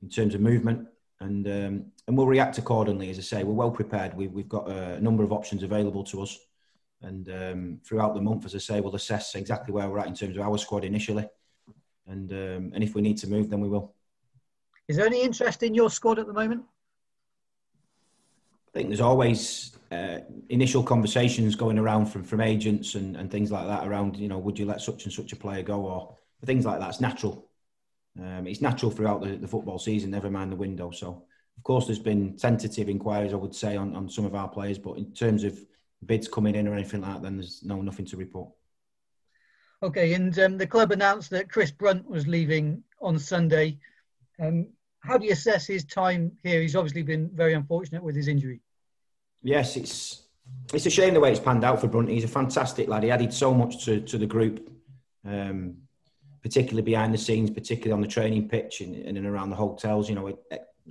in 0.02 0.08
terms 0.08 0.34
of 0.34 0.40
movement, 0.40 0.86
and 1.20 1.46
um, 1.46 1.84
and 2.06 2.16
we'll 2.16 2.26
react 2.26 2.58
accordingly. 2.58 3.10
As 3.10 3.18
I 3.18 3.22
say, 3.22 3.44
we're 3.44 3.52
well 3.52 3.70
prepared. 3.70 4.14
We, 4.14 4.28
we've 4.28 4.48
got 4.48 4.68
a 4.68 5.00
number 5.00 5.24
of 5.24 5.32
options 5.32 5.62
available 5.62 6.04
to 6.04 6.22
us, 6.22 6.38
and 7.02 7.28
um, 7.28 7.80
throughout 7.84 8.14
the 8.14 8.20
month, 8.20 8.44
as 8.44 8.54
I 8.54 8.58
say, 8.58 8.80
we'll 8.80 8.96
assess 8.96 9.34
exactly 9.34 9.72
where 9.72 9.88
we're 9.88 9.98
at 9.98 10.06
in 10.06 10.14
terms 10.14 10.36
of 10.36 10.42
our 10.42 10.58
squad 10.58 10.84
initially, 10.84 11.28
and 12.06 12.30
um, 12.32 12.72
and 12.74 12.82
if 12.82 12.94
we 12.94 13.02
need 13.02 13.18
to 13.18 13.28
move, 13.28 13.50
then 13.50 13.60
we 13.60 13.68
will. 13.68 13.94
Is 14.88 14.96
there 14.96 15.06
any 15.06 15.22
interest 15.22 15.62
in 15.62 15.74
your 15.74 15.90
squad 15.90 16.18
at 16.18 16.26
the 16.26 16.32
moment? 16.32 16.64
I 18.68 18.78
think 18.78 18.88
there's 18.88 19.00
always 19.00 19.76
uh, 19.90 20.18
initial 20.50 20.82
conversations 20.82 21.54
going 21.54 21.78
around 21.78 22.06
from, 22.06 22.22
from 22.22 22.40
agents 22.40 22.94
and, 22.94 23.16
and 23.16 23.30
things 23.30 23.50
like 23.50 23.66
that 23.66 23.86
around, 23.86 24.16
you 24.16 24.28
know, 24.28 24.38
would 24.38 24.58
you 24.58 24.66
let 24.66 24.80
such 24.80 25.04
and 25.04 25.12
such 25.12 25.32
a 25.32 25.36
player 25.36 25.62
go 25.62 25.80
or 25.86 26.16
things 26.44 26.64
like 26.64 26.80
that, 26.80 26.88
it's 26.88 27.00
natural. 27.00 27.48
Um, 28.18 28.46
it's 28.46 28.60
natural 28.60 28.90
throughout 28.90 29.22
the, 29.22 29.36
the 29.36 29.48
football 29.48 29.78
season, 29.78 30.10
never 30.10 30.30
mind 30.30 30.50
the 30.52 30.56
window. 30.56 30.90
So, 30.90 31.24
of 31.56 31.62
course, 31.62 31.86
there's 31.86 31.98
been 31.98 32.36
tentative 32.36 32.88
inquiries, 32.88 33.32
I 33.32 33.36
would 33.36 33.54
say, 33.54 33.76
on, 33.76 33.94
on 33.94 34.08
some 34.08 34.24
of 34.24 34.34
our 34.34 34.48
players, 34.48 34.78
but 34.78 34.98
in 34.98 35.12
terms 35.12 35.44
of 35.44 35.58
bids 36.04 36.28
coming 36.28 36.54
in 36.54 36.68
or 36.68 36.74
anything 36.74 37.00
like 37.00 37.14
that, 37.14 37.22
then 37.22 37.36
there's 37.36 37.62
no 37.64 37.80
nothing 37.82 38.06
to 38.06 38.16
report. 38.16 38.50
Okay, 39.82 40.14
and 40.14 40.36
um, 40.40 40.58
the 40.58 40.66
club 40.66 40.90
announced 40.90 41.30
that 41.30 41.50
Chris 41.50 41.70
Brunt 41.70 42.08
was 42.08 42.26
leaving 42.26 42.82
on 43.00 43.18
Sunday. 43.18 43.78
Um, 44.40 44.68
how 45.00 45.16
do 45.16 45.26
you 45.26 45.32
assess 45.32 45.66
his 45.66 45.84
time 45.84 46.32
here? 46.42 46.60
He's 46.60 46.74
obviously 46.74 47.02
been 47.02 47.30
very 47.32 47.54
unfortunate 47.54 48.02
with 48.02 48.16
his 48.16 48.26
injury. 48.26 48.60
Yes, 49.42 49.76
it's 49.76 50.24
it's 50.72 50.86
a 50.86 50.90
shame 50.90 51.14
the 51.14 51.20
way 51.20 51.30
it's 51.30 51.40
panned 51.40 51.64
out 51.64 51.80
for 51.80 51.86
Brunt. 51.86 52.08
He's 52.08 52.24
a 52.24 52.28
fantastic 52.28 52.88
lad. 52.88 53.04
He 53.04 53.10
added 53.10 53.32
so 53.32 53.54
much 53.54 53.84
to, 53.84 54.00
to 54.00 54.18
the 54.18 54.26
group, 54.26 54.70
um, 55.24 55.76
particularly 56.42 56.82
behind 56.82 57.12
the 57.12 57.18
scenes, 57.18 57.50
particularly 57.50 57.92
on 57.92 58.00
the 58.00 58.08
training 58.08 58.48
pitch 58.48 58.80
and, 58.80 58.94
and 58.94 59.26
around 59.26 59.50
the 59.50 59.56
hotels. 59.56 60.08
You 60.08 60.14
know, 60.14 60.38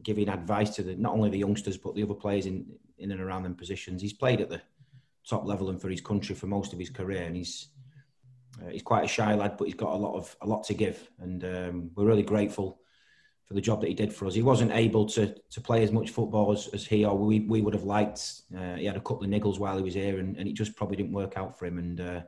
giving 0.04 0.30
advice 0.30 0.76
to 0.76 0.84
the, 0.84 0.96
not 0.96 1.14
only 1.14 1.30
the 1.30 1.38
youngsters 1.40 1.78
but 1.78 1.96
the 1.96 2.04
other 2.04 2.14
players 2.14 2.46
in 2.46 2.66
in 2.98 3.12
and 3.12 3.22
around 3.22 3.44
them 3.44 3.56
positions. 3.56 4.02
He's 4.02 4.14
played 4.14 4.42
at 4.42 4.50
the 4.50 4.62
top 5.28 5.46
level 5.46 5.70
and 5.70 5.80
for 5.80 5.90
his 5.90 6.02
country 6.02 6.36
for 6.36 6.48
most 6.48 6.74
of 6.74 6.80
his 6.80 6.90
career, 6.90 7.24
and 7.24 7.36
he's 7.36 7.70
uh, 8.62 8.70
he's 8.70 8.82
quite 8.82 9.06
a 9.06 9.08
shy 9.08 9.34
lad, 9.36 9.56
but 9.58 9.66
he's 9.66 9.76
got 9.76 9.94
a 9.94 9.98
lot 9.98 10.16
of 10.16 10.36
a 10.42 10.48
lot 10.48 10.64
to 10.66 10.74
give, 10.74 11.10
and 11.20 11.44
um, 11.44 11.92
we're 11.96 12.06
really 12.06 12.24
grateful 12.24 12.80
for 13.46 13.54
the 13.54 13.62
job 13.62 13.80
that 13.80 13.88
he 13.88 13.94
did 13.94 14.12
for 14.12 14.26
us. 14.28 14.34
He 14.34 14.42
wasn't 14.42 14.72
able 14.72 15.06
to 15.08 15.36
to 15.50 15.62
play 15.62 15.84
as 15.84 15.92
much 15.92 16.10
football 16.10 16.52
as, 16.52 16.68
as 16.74 16.86
he 16.86 17.06
or 17.06 17.18
we, 17.18 17.42
we 17.42 17.62
would 17.62 17.74
have 17.74 17.84
liked. 17.84 18.42
Uh, 18.58 18.76
he 18.76 18.86
had 18.86 18.98
a 18.98 19.02
couple 19.02 19.24
of 19.24 19.30
niggles 19.30 19.60
while 19.60 19.78
he 19.78 19.84
was 19.84 19.94
here, 19.94 20.20
and, 20.20 20.36
and 20.38 20.48
it 20.48 20.54
just 20.54 20.76
probably 20.76 20.98
didn't 20.98 21.14
work 21.14 21.38
out 21.38 21.58
for 21.58 21.66
him. 21.66 21.78
And 21.78 22.02
uh, 22.02 22.22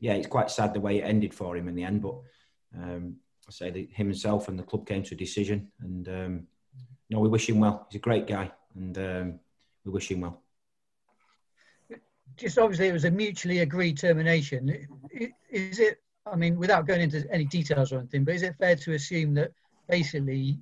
yeah, 0.00 0.14
it's 0.14 0.26
quite 0.26 0.50
sad 0.50 0.74
the 0.74 0.80
way 0.80 0.98
it 0.98 1.04
ended 1.04 1.34
for 1.34 1.56
him 1.56 1.68
in 1.68 1.74
the 1.74 1.84
end. 1.84 2.02
But 2.02 2.16
um, 2.82 3.16
I 3.46 3.50
say 3.50 3.70
that 3.70 3.90
him 3.90 4.06
himself 4.06 4.48
and 4.48 4.58
the 4.58 4.62
club 4.62 4.86
came 4.86 5.02
to 5.04 5.14
a 5.14 5.18
decision, 5.18 5.70
and 5.80 6.08
um, 6.08 6.46
know 7.14 7.20
we 7.20 7.28
wish 7.28 7.48
him 7.48 7.60
well. 7.60 7.86
He's 7.90 7.98
a 7.98 8.02
great 8.02 8.26
guy, 8.26 8.50
and 8.74 8.96
um, 8.98 9.40
we 9.84 9.92
wish 9.92 10.10
him 10.10 10.20
well. 10.20 10.40
Just 12.36 12.58
obviously, 12.58 12.88
it 12.88 12.92
was 12.92 13.04
a 13.04 13.10
mutually 13.10 13.60
agreed 13.60 13.98
termination. 13.98 14.86
Is 15.50 15.78
it? 15.78 16.00
I 16.26 16.36
mean, 16.36 16.56
without 16.58 16.86
going 16.86 17.02
into 17.02 17.26
any 17.30 17.44
details 17.44 17.92
or 17.92 17.98
anything, 17.98 18.24
but 18.24 18.34
is 18.34 18.42
it 18.42 18.56
fair 18.58 18.76
to 18.76 18.94
assume 18.94 19.34
that 19.34 19.52
basically 19.88 20.58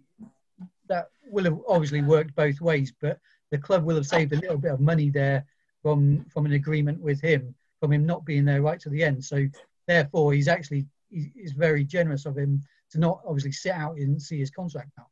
that 0.88 1.11
will 1.31 1.45
have 1.45 1.59
obviously 1.69 2.02
worked 2.02 2.35
both 2.35 2.61
ways, 2.61 2.92
but 3.00 3.21
the 3.50 3.59
club 3.59 3.85
will 3.85 3.97
have 3.97 4.07
saved 4.07 4.33
a 4.33 4.40
little 4.40 4.59
bit 4.59 4.73
of 4.73 4.81
money 4.81 5.09
there 5.09 5.45
from 5.83 6.25
from 6.26 6.47
an 6.47 6.52
agreement 6.52 7.00
with 7.00 7.21
him, 7.21 7.54
from 7.81 7.92
him 7.92 8.04
not 8.04 8.25
being 8.25 8.45
there 8.45 8.62
right 8.62 8.81
to 8.81 8.90
the 8.90 9.02
end. 9.02 9.25
So 9.25 9.47
therefore, 9.87 10.33
he's 10.33 10.49
actually 10.49 10.87
he's 11.12 11.52
very 11.52 11.85
generous 11.85 12.26
of 12.26 12.37
him 12.37 12.62
to 12.90 12.99
not 12.99 13.21
obviously 13.26 13.52
sit 13.52 13.73
out 13.73 13.97
and 13.97 14.21
see 14.21 14.38
his 14.38 14.50
contract 14.50 14.90
now. 14.97 15.07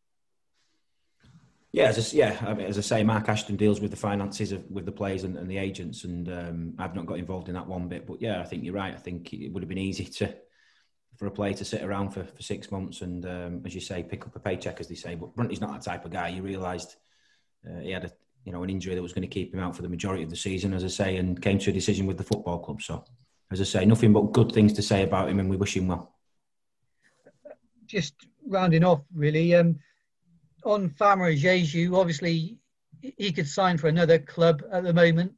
Yeah, 1.73 1.85
as 1.85 2.13
I, 2.13 2.17
yeah. 2.17 2.37
I 2.41 2.55
mean, 2.55 2.67
as 2.67 2.79
I 2.79 2.81
say, 2.81 3.05
Mark 3.05 3.29
Ashton 3.29 3.55
deals 3.55 3.81
with 3.81 3.93
the 3.93 3.97
finances 3.97 4.51
of, 4.51 4.69
with 4.69 4.87
the 4.87 4.93
players 4.93 5.23
and, 5.23 5.37
and 5.37 5.49
the 5.49 5.59
agents, 5.59 6.03
and 6.03 6.29
um, 6.29 6.75
I've 6.79 6.97
not 6.97 7.07
got 7.07 7.19
involved 7.19 7.49
in 7.49 7.55
that 7.55 7.69
one 7.69 7.87
bit. 7.87 8.07
But 8.07 8.21
yeah, 8.21 8.41
I 8.41 8.45
think 8.45 8.65
you're 8.65 8.75
right. 8.75 8.93
I 8.93 8.99
think 8.99 9.33
it 9.33 9.53
would 9.53 9.63
have 9.63 9.69
been 9.69 9.79
easy 9.79 10.05
to 10.05 10.35
for 11.17 11.27
a 11.27 11.31
player 11.31 11.53
to 11.55 11.65
sit 11.65 11.83
around 11.83 12.11
for, 12.11 12.25
for 12.25 12.43
six 12.43 12.73
months 12.73 13.03
and, 13.03 13.27
um, 13.27 13.63
as 13.67 13.75
you 13.75 13.81
say, 13.81 14.03
pick 14.03 14.27
up 14.27 14.35
a 14.35 14.41
paycheck, 14.41 14.81
as 14.81 14.89
they 14.89 14.95
say. 14.95 15.15
But 15.15 15.35
Brunty's 15.37 15.61
not 15.61 15.71
that 15.73 15.83
type 15.83 16.05
of 16.07 16.11
guy. 16.11 16.31
He 16.31 16.41
realised 16.41 16.97
uh, 17.69 17.81
he 17.81 17.91
had 17.91 18.05
a 18.05 18.11
you 18.45 18.53
know 18.53 18.63
an 18.63 18.71
injury 18.71 18.95
that 18.95 19.03
was 19.03 19.13
going 19.13 19.23
to 19.23 19.29
keep 19.29 19.53
him 19.55 19.61
out 19.61 19.77
for 19.77 19.83
the 19.83 19.89
majority 19.89 20.23
of 20.23 20.31
the 20.31 20.37
season, 20.37 20.73
as 20.75 20.85
I 20.85 20.89
say, 20.89 21.17
and 21.17 21.41
came 21.41 21.59
to 21.59 21.71
a 21.71 21.73
decision 21.73 22.07
with 22.07 22.17
the 22.17 22.25
football 22.25 22.59
club. 22.59 22.83
So, 22.83 23.05
as 23.51 23.61
I 23.61 23.65
say, 23.65 23.85
nothing 23.85 24.13
but 24.13 24.33
good 24.33 24.53
things 24.53 24.73
to 24.75 24.83
say 24.83 25.03
about 25.03 25.29
him, 25.29 25.41
and 25.41 25.51
we 25.51 25.57
wish 25.57 25.77
him 25.77 25.89
well. 25.89 26.15
Just 27.87 28.15
rounding 28.47 28.85
off, 28.85 29.03
really, 29.15 29.55
um, 29.55 29.79
on 30.65 30.91
Famara 30.91 31.37
Diédhiou, 31.37 31.97
obviously 31.97 32.59
he 33.01 33.33
could 33.33 33.49
sign 33.49 33.79
for 33.79 33.89
another 33.89 34.19
club 34.19 34.63
at 34.71 34.85
the 34.85 34.93
moment. 34.93 35.33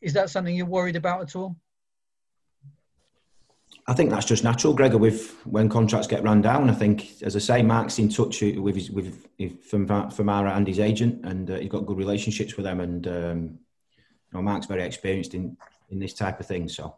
Is 0.00 0.12
that 0.12 0.30
something 0.30 0.54
you're 0.54 0.66
worried 0.66 0.96
about 0.96 1.22
at 1.22 1.36
all? 1.36 1.56
I 3.86 3.94
think 3.94 4.10
that's 4.10 4.26
just 4.26 4.44
natural, 4.44 4.74
Gregor. 4.74 4.98
With 4.98 5.34
when 5.46 5.68
contracts 5.68 6.06
get 6.06 6.22
run 6.22 6.42
down, 6.42 6.70
I 6.70 6.74
think, 6.74 7.22
as 7.22 7.34
I 7.34 7.38
say, 7.40 7.62
Mark's 7.62 7.98
in 7.98 8.08
touch 8.08 8.40
with 8.42 8.74
his, 8.74 8.90
with 8.90 9.26
Famara 9.38 10.56
and 10.56 10.66
his 10.66 10.78
agent, 10.78 11.24
and 11.24 11.50
uh, 11.50 11.56
he's 11.56 11.70
got 11.70 11.86
good 11.86 11.96
relationships 11.96 12.56
with 12.56 12.64
them. 12.64 12.80
And 12.80 13.08
um, 13.08 13.58
you 13.96 14.34
know, 14.34 14.42
Mark's 14.42 14.66
very 14.66 14.84
experienced 14.84 15.34
in 15.34 15.56
in 15.90 15.98
this 15.98 16.14
type 16.14 16.40
of 16.40 16.46
thing. 16.46 16.68
So, 16.68 16.96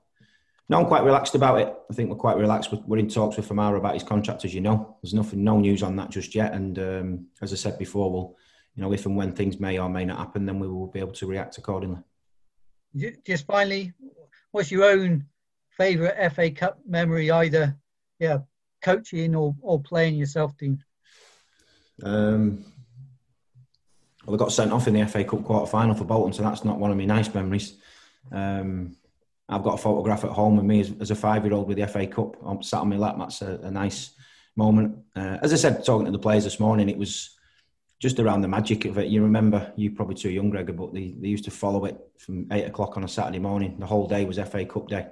no, 0.69 0.79
I'm 0.79 0.87
quite 0.87 1.05
relaxed 1.05 1.35
about 1.35 1.61
it. 1.61 1.75
I 1.91 1.95
think 1.95 2.09
we're 2.09 2.17
quite 2.17 2.37
relaxed. 2.37 2.73
We're 2.73 2.99
in 2.99 3.09
talks 3.09 3.37
with 3.37 3.49
Famara 3.49 3.77
about 3.77 3.95
his 3.95 4.03
contract, 4.03 4.45
as 4.45 4.55
you 4.55 4.61
know. 4.61 4.97
There's 5.03 5.15
nothing, 5.15 5.43
no 5.45 5.59
news 5.59 5.83
on 5.83 5.97
that 5.97 6.11
just 6.11 6.35
yet. 6.35 6.55
And 6.55 6.79
um, 6.79 7.27
as 7.41 7.53
I 7.53 7.57
said 7.57 7.79
before, 7.79 8.11
we'll, 8.11 8.37
you 8.75 8.83
know, 8.83 8.93
if 8.93 9.05
and 9.07 9.17
when 9.17 9.33
things 9.33 9.61
may 9.61 9.79
or 9.79 9.89
may 9.89 10.05
not 10.05 10.19
happen, 10.19 10.47
then 10.47 10.59
we 10.59 10.69
will 10.69 10.87
be 10.87 11.01
able 11.01 11.13
to 11.13 11.27
react 11.27 11.59
accordingly. 11.59 12.01
Just 13.27 13.47
finally, 13.47 13.93
what's 14.51 14.71
your 14.71 14.85
own 14.85 15.27
favourite 15.71 16.33
FA 16.33 16.51
Cup 16.51 16.79
memory, 16.87 17.31
either 17.31 17.77
yeah, 18.19 18.39
coaching 18.83 19.35
or, 19.35 19.55
or 19.61 19.81
playing 19.81 20.15
yourself, 20.15 20.57
Dean? 20.57 20.83
Um, 22.03 22.65
well, 24.25 24.37
I 24.37 24.39
got 24.39 24.53
sent 24.53 24.73
off 24.73 24.87
in 24.87 24.95
the 24.95 25.07
FA 25.07 25.25
Cup 25.25 25.45
quarter 25.45 25.67
final 25.67 25.95
for 25.95 26.05
Bolton, 26.05 26.33
so 26.33 26.43
that's 26.43 26.65
not 26.65 26.79
one 26.79 26.91
of 26.91 26.97
my 26.97 27.05
nice 27.05 27.33
memories. 27.35 27.79
Um, 28.33 28.97
I've 29.49 29.63
got 29.63 29.75
a 29.75 29.83
photograph 29.83 30.25
at 30.25 30.31
home 30.31 30.59
of 30.59 30.65
me 30.65 30.81
as, 30.81 30.93
as 31.01 31.11
a 31.11 31.15
five 31.15 31.45
year 31.45 31.55
old 31.55 31.69
with 31.69 31.77
the 31.77 31.87
FA 31.87 32.07
Cup 32.07 32.37
I'm 32.45 32.63
sat 32.63 32.81
on 32.81 32.89
my 32.89 32.97
lap. 32.97 33.17
That's 33.19 33.43
a, 33.43 33.59
a 33.63 33.71
nice 33.71 34.13
moment. 34.57 34.99
Uh, 35.15 35.39
as 35.43 35.53
I 35.53 35.57
said, 35.57 35.85
talking 35.85 36.07
to 36.07 36.13
the 36.13 36.19
players 36.19 36.45
this 36.45 36.61
morning, 36.61 36.89
it 36.89 36.97
was 36.97 37.37
just 37.99 38.19
around 38.19 38.41
the 38.41 38.49
magic 38.49 38.85
of 38.85 38.99
it. 38.99 39.09
You 39.09 39.23
remember, 39.23 39.73
you 39.77 39.91
probably 39.91 40.15
too 40.15 40.31
young, 40.31 40.51
Gregor, 40.51 40.73
but 40.73 40.93
they, 40.93 41.15
they 41.19 41.29
used 41.29 41.45
to 41.45 41.51
follow 41.51 41.85
it 41.85 41.99
from 42.19 42.47
eight 42.51 42.67
o'clock 42.67 42.97
on 42.97 43.05
a 43.05 43.09
Saturday 43.09 43.39
morning. 43.39 43.77
The 43.79 43.87
whole 43.87 44.09
day 44.09 44.25
was 44.25 44.39
FA 44.39 44.65
Cup 44.65 44.89
day. 44.89 45.07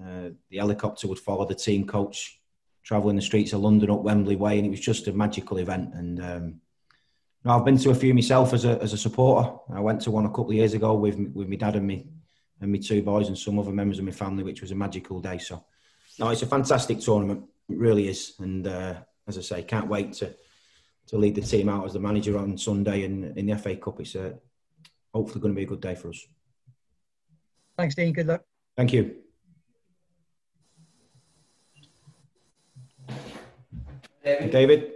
Uh, 0.00 0.30
the 0.50 0.58
helicopter 0.58 1.08
would 1.08 1.18
follow 1.18 1.46
the 1.46 1.54
team 1.54 1.86
coach 1.86 2.40
traveling 2.84 3.16
the 3.16 3.22
streets 3.22 3.52
of 3.52 3.60
London 3.60 3.90
up 3.90 4.00
Wembley 4.00 4.36
Way, 4.36 4.56
and 4.56 4.66
it 4.66 4.70
was 4.70 4.80
just 4.80 5.08
a 5.08 5.12
magical 5.12 5.58
event. 5.58 5.92
And 5.92 6.24
um, 6.24 6.60
I've 7.44 7.64
been 7.64 7.76
to 7.78 7.90
a 7.90 7.94
few 7.94 8.14
myself 8.14 8.54
as 8.54 8.64
a 8.64 8.80
as 8.82 8.92
a 8.94 8.98
supporter. 8.98 9.50
I 9.70 9.80
went 9.80 10.00
to 10.02 10.10
one 10.10 10.24
a 10.24 10.30
couple 10.30 10.50
of 10.50 10.54
years 10.54 10.74
ago 10.74 10.94
with 10.94 11.18
with 11.34 11.48
my 11.48 11.56
dad 11.56 11.76
and 11.76 11.86
me 11.86 12.06
and 12.60 12.72
my 12.72 12.78
two 12.78 13.02
boys 13.02 13.28
and 13.28 13.38
some 13.38 13.58
other 13.58 13.70
members 13.70 13.98
of 13.98 14.04
my 14.04 14.10
family, 14.10 14.42
which 14.42 14.60
was 14.60 14.70
a 14.70 14.74
magical 14.74 15.20
day. 15.20 15.38
So, 15.38 15.64
no, 16.18 16.30
it's 16.30 16.42
a 16.42 16.46
fantastic 16.46 17.00
tournament. 17.00 17.44
It 17.68 17.78
really 17.78 18.08
is. 18.08 18.34
And 18.38 18.66
uh, 18.66 18.94
as 19.26 19.38
I 19.38 19.42
say, 19.42 19.62
can't 19.62 19.88
wait 19.88 20.12
to 20.14 20.34
to 21.08 21.16
lead 21.16 21.34
the 21.34 21.40
team 21.40 21.70
out 21.70 21.86
as 21.86 21.94
the 21.94 22.00
manager 22.00 22.38
on 22.38 22.58
Sunday 22.58 23.04
in 23.04 23.32
in 23.36 23.46
the 23.46 23.56
FA 23.56 23.76
Cup. 23.76 24.00
It's 24.00 24.16
uh, 24.16 24.32
hopefully 25.14 25.40
going 25.40 25.54
to 25.54 25.56
be 25.56 25.64
a 25.64 25.66
good 25.66 25.80
day 25.80 25.94
for 25.94 26.08
us. 26.08 26.26
Thanks, 27.76 27.94
Dean. 27.94 28.12
Good 28.12 28.26
luck. 28.26 28.42
Thank 28.76 28.92
you. 28.92 29.16
David. 34.24 34.92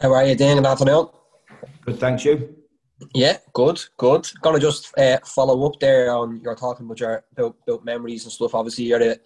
How 0.00 0.12
are 0.12 0.24
you, 0.24 0.34
Dan? 0.34 0.56
Good 0.56 0.66
afternoon. 0.66 1.08
Good, 1.84 1.98
thanks 1.98 2.24
you. 2.24 2.57
Yeah, 3.14 3.36
good, 3.52 3.80
good. 3.96 4.28
Gonna 4.42 4.58
just 4.58 4.96
uh, 4.98 5.18
follow 5.24 5.66
up 5.66 5.78
there 5.80 6.10
on 6.10 6.40
you're 6.42 6.56
talking 6.56 6.86
about 6.86 7.00
your 7.00 7.24
about, 7.32 7.56
about, 7.66 7.84
memories 7.84 8.24
and 8.24 8.32
stuff. 8.32 8.54
Obviously, 8.54 8.84
you're 8.84 9.02
a 9.02 9.16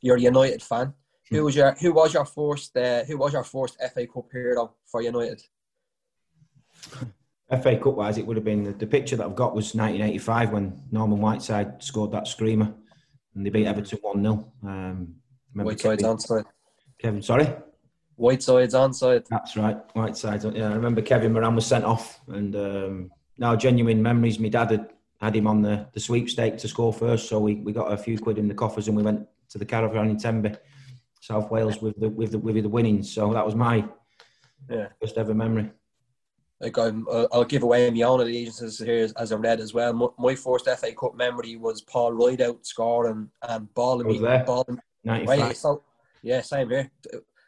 you're 0.00 0.16
a 0.16 0.20
United 0.20 0.62
fan. 0.62 0.92
Hmm. 1.28 1.36
Who 1.36 1.44
was 1.44 1.56
your 1.56 1.74
who 1.80 1.92
was 1.92 2.12
your 2.12 2.26
first 2.26 2.76
uh, 2.76 3.04
who 3.04 3.16
was 3.16 3.32
your 3.32 3.44
first 3.44 3.78
FA 3.94 4.06
Cup 4.06 4.26
hero 4.32 4.74
for 4.86 5.02
United? 5.02 5.42
FA 7.62 7.76
Cup 7.76 7.94
wise, 7.94 8.18
it 8.18 8.26
would 8.26 8.36
have 8.36 8.44
been 8.44 8.64
the, 8.64 8.72
the, 8.72 8.86
picture 8.86 9.16
that 9.16 9.26
I've 9.26 9.36
got 9.36 9.54
was 9.54 9.74
1985 9.74 10.52
when 10.52 10.82
Norman 10.90 11.20
Whiteside 11.20 11.82
scored 11.82 12.12
that 12.12 12.26
screamer 12.26 12.72
and 13.34 13.44
they 13.44 13.50
beat 13.50 13.66
Everton 13.66 13.98
one 14.00 14.22
0 14.22 14.52
um, 14.64 15.14
Whiteside's 15.54 16.02
onside. 16.02 16.44
Kevin, 16.98 17.22
sorry. 17.22 17.48
Whiteside's 18.18 18.74
onside. 18.74 19.26
That's 19.28 19.56
right, 19.56 19.78
Whiteside. 19.94 20.44
Yeah, 20.54 20.70
I 20.70 20.74
remember 20.74 21.02
Kevin 21.02 21.32
Moran 21.32 21.54
was 21.54 21.66
sent 21.66 21.84
off, 21.84 22.20
and 22.28 22.54
um, 22.56 23.10
now 23.38 23.56
genuine 23.56 24.02
memories. 24.02 24.38
My 24.38 24.48
dad 24.48 24.70
had 24.70 24.92
had 25.20 25.36
him 25.36 25.46
on 25.46 25.62
the, 25.62 25.86
the 25.92 26.00
sweepstake 26.00 26.58
to 26.58 26.68
score 26.68 26.92
first, 26.92 27.28
so 27.28 27.38
we, 27.38 27.54
we 27.56 27.72
got 27.72 27.92
a 27.92 27.96
few 27.96 28.18
quid 28.18 28.38
in 28.38 28.48
the 28.48 28.54
coffers 28.54 28.88
and 28.88 28.96
we 28.96 29.04
went 29.04 29.26
to 29.50 29.58
the 29.58 29.64
caravan 29.64 30.10
in 30.10 30.18
Tenby, 30.18 30.52
South 31.20 31.50
Wales 31.50 31.80
with 31.80 31.98
the 32.00 32.08
with 32.08 32.32
the 32.32 32.38
with 32.38 32.60
the 32.62 32.68
winnings. 32.68 33.12
So 33.12 33.32
that 33.32 33.44
was 33.44 33.54
my 33.54 33.84
yeah 34.68 34.88
first 35.00 35.18
ever 35.18 35.34
memory. 35.34 35.70
Like 36.60 36.78
I'm, 36.78 37.08
uh, 37.10 37.26
I'll 37.32 37.44
give 37.44 37.64
away 37.64 37.90
my 37.90 38.02
own 38.02 38.20
allegiances 38.20 38.78
here 38.78 39.08
as, 39.16 39.32
I 39.32 39.34
read 39.34 39.58
as 39.58 39.74
well. 39.74 40.12
My, 40.16 40.36
first 40.36 40.68
FA 40.68 40.92
Cup 40.94 41.16
memory 41.16 41.56
was 41.56 41.80
Paul 41.80 42.12
Rideout 42.12 42.64
scoring 42.64 43.28
and 43.42 43.74
balling 43.74 44.06
me, 44.06 44.20
balling. 44.20 44.78
95. 45.02 45.56
so, 45.56 45.82
yeah, 46.22 46.40
same 46.40 46.70
here 46.70 46.88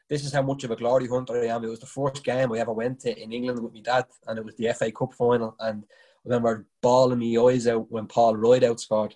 this 0.09 0.25
is 0.25 0.33
how 0.33 0.43
much 0.43 0.65
of 0.65 0.71
a 0.71 0.77
glory 0.77 1.09
hunter 1.09 1.41
I 1.41 1.47
am. 1.47 1.65
It 1.65 1.69
was 1.69 1.81
the 1.81 1.87
first 1.87 2.23
game 2.23 2.53
I 2.53 2.59
ever 2.59 2.73
went 2.73 3.01
to 3.01 3.19
in 3.19 3.33
England 3.33 3.63
with 3.63 3.75
my 3.75 3.81
dad, 3.81 4.07
and 4.27 4.39
it 4.39 4.45
was 4.45 4.55
the 4.57 4.73
FA 4.73 4.93
Cup 4.93 5.15
final. 5.15 5.57
And 5.59 5.85
I 5.85 6.21
remember 6.25 6.67
bawling 6.83 7.21
my 7.21 7.43
eyes 7.43 7.67
out 7.67 7.91
when 7.91 8.07
Paul 8.07 8.37
Rideout 8.37 8.77
outscored. 8.77 9.15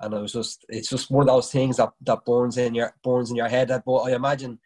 And 0.00 0.14
it 0.14 0.18
was 0.20 0.32
just, 0.32 0.64
it's 0.70 0.88
just 0.88 1.10
one 1.10 1.28
of 1.28 1.34
those 1.34 1.52
things 1.52 1.76
that, 1.76 1.92
that 2.02 2.24
burns 2.24 2.56
in 2.56 2.74
your 2.74 2.94
burns 3.04 3.30
in 3.30 3.36
your 3.36 3.48
head. 3.48 3.68
But 3.84 3.96
I 3.96 4.12
imagine 4.12 4.58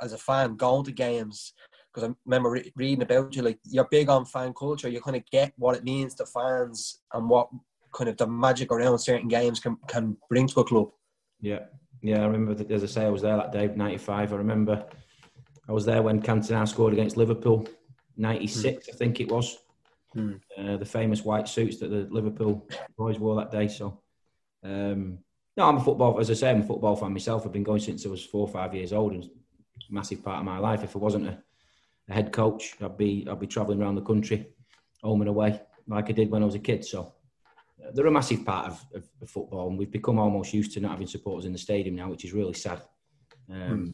as 0.00 0.12
a 0.12 0.18
fan 0.18 0.56
going 0.56 0.84
to 0.84 0.92
games 0.92 1.52
because 1.92 2.08
I 2.08 2.14
remember 2.24 2.50
re- 2.50 2.72
reading 2.76 3.02
about 3.02 3.34
you. 3.34 3.42
Like 3.42 3.58
you're 3.64 3.88
big 3.90 4.08
on 4.08 4.24
fan 4.24 4.52
culture. 4.54 4.88
You 4.88 5.00
kind 5.00 5.16
of 5.16 5.26
get 5.30 5.52
what 5.56 5.76
it 5.76 5.84
means 5.84 6.14
to 6.16 6.26
fans 6.26 7.00
and 7.12 7.28
what 7.28 7.48
kind 7.92 8.08
of 8.08 8.16
the 8.16 8.26
magic 8.26 8.70
around 8.70 8.98
certain 8.98 9.28
games 9.28 9.60
can 9.60 9.76
can 9.88 10.16
bring 10.28 10.46
to 10.48 10.60
a 10.60 10.64
club. 10.64 10.90
Yeah, 11.40 11.64
yeah. 12.02 12.22
I 12.22 12.26
remember 12.26 12.54
that, 12.54 12.70
as 12.70 12.84
I 12.84 12.86
say, 12.86 13.04
I 13.04 13.10
was 13.10 13.22
there 13.22 13.36
that 13.36 13.52
day, 13.52 13.70
'95. 13.74 14.32
I 14.32 14.36
remember 14.36 14.86
I 15.68 15.72
was 15.72 15.84
there 15.84 16.02
when 16.02 16.22
Cantona 16.22 16.66
scored 16.66 16.92
against 16.92 17.16
Liverpool, 17.16 17.68
'96, 18.16 18.86
hmm. 18.86 18.90
I 18.92 18.96
think 18.96 19.20
it 19.20 19.30
was. 19.30 19.58
Hmm. 20.14 20.34
Uh, 20.56 20.76
the 20.78 20.86
famous 20.86 21.24
white 21.24 21.48
suits 21.48 21.78
that 21.78 21.90
the 21.90 22.08
Liverpool 22.10 22.66
boys 22.96 23.18
wore 23.18 23.36
that 23.36 23.50
day. 23.50 23.68
So, 23.68 24.00
um, 24.64 25.18
no, 25.56 25.68
I'm 25.68 25.76
a 25.76 25.84
football. 25.84 26.18
As 26.18 26.30
I 26.30 26.34
say, 26.34 26.50
I'm 26.50 26.62
a 26.62 26.66
football 26.66 26.96
fan 26.96 27.12
myself. 27.12 27.44
I've 27.44 27.52
been 27.52 27.62
going 27.62 27.80
since 27.80 28.06
I 28.06 28.08
was 28.08 28.24
four 28.24 28.42
or 28.42 28.48
five 28.48 28.74
years 28.74 28.92
old, 28.92 29.12
and 29.12 29.28
massive 29.90 30.24
part 30.24 30.38
of 30.38 30.44
my 30.44 30.58
life. 30.58 30.82
If 30.82 30.96
I 30.96 30.98
wasn't 30.98 31.28
a, 31.28 31.38
a 32.08 32.14
head 32.14 32.32
coach, 32.32 32.74
I'd 32.80 32.96
be 32.96 33.26
I'd 33.30 33.40
be 33.40 33.46
travelling 33.46 33.82
around 33.82 33.96
the 33.96 34.02
country, 34.02 34.48
home 35.02 35.20
and 35.20 35.28
away, 35.28 35.60
like 35.86 36.08
I 36.08 36.12
did 36.12 36.30
when 36.30 36.42
I 36.42 36.46
was 36.46 36.54
a 36.54 36.60
kid. 36.60 36.84
So, 36.84 37.12
uh, 37.84 37.90
they're 37.92 38.06
a 38.06 38.10
massive 38.10 38.44
part 38.46 38.68
of, 38.68 38.86
of, 38.94 39.08
of, 39.20 39.28
football, 39.28 39.68
and 39.68 39.78
we've 39.78 39.90
become 39.90 40.18
almost 40.18 40.54
used 40.54 40.72
to 40.72 40.80
not 40.80 40.92
having 40.92 41.06
supporters 41.06 41.44
in 41.44 41.52
the 41.52 41.58
stadium 41.58 41.96
now, 41.96 42.08
which 42.08 42.24
is 42.24 42.32
really 42.32 42.54
sad. 42.54 42.82
Um, 43.50 43.68
hmm. 43.68 43.90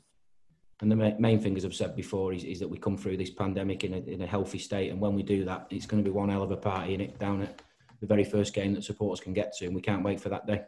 And 0.85 0.93
the 0.93 1.17
main 1.19 1.41
thing, 1.41 1.57
as 1.57 1.65
I've 1.65 1.75
said 1.75 1.97
before, 1.97 2.35
is, 2.35 2.45
is 2.45 2.61
that 2.61 2.69
we 2.69 2.77
come 2.77 2.99
through 2.99 3.17
this 3.17 3.31
pandemic 3.31 3.85
in 3.85 3.95
a, 3.95 3.97
in 4.01 4.21
a 4.21 4.27
healthy 4.27 4.59
state. 4.59 4.91
And 4.91 5.01
when 5.01 5.15
we 5.15 5.23
do 5.23 5.43
that, 5.47 5.67
it's 5.71 5.87
going 5.87 6.05
to 6.05 6.07
be 6.07 6.13
one 6.15 6.29
hell 6.29 6.43
of 6.43 6.51
a 6.51 6.59
party 6.59 6.93
in 6.93 7.01
it 7.01 7.19
down 7.19 7.41
at 7.41 7.63
the 8.03 8.07
very 8.07 8.23
first 8.23 8.53
game 8.53 8.75
that 8.75 8.85
supporters 8.85 9.25
can 9.25 9.33
get 9.33 9.57
to. 9.57 9.65
And 9.65 9.75
we 9.75 9.81
can't 9.81 10.05
wait 10.05 10.21
for 10.21 10.29
that 10.29 10.47
day. 10.47 10.65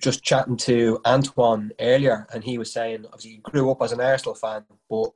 Just 0.00 0.24
chatting 0.24 0.56
to 0.56 0.98
Antoine 1.06 1.70
earlier, 1.78 2.26
and 2.34 2.42
he 2.42 2.58
was 2.58 2.72
saying, 2.72 3.04
obviously, 3.06 3.30
he 3.30 3.36
grew 3.36 3.70
up 3.70 3.80
as 3.80 3.92
an 3.92 4.00
Arsenal 4.00 4.34
fan, 4.34 4.64
but 4.90 5.10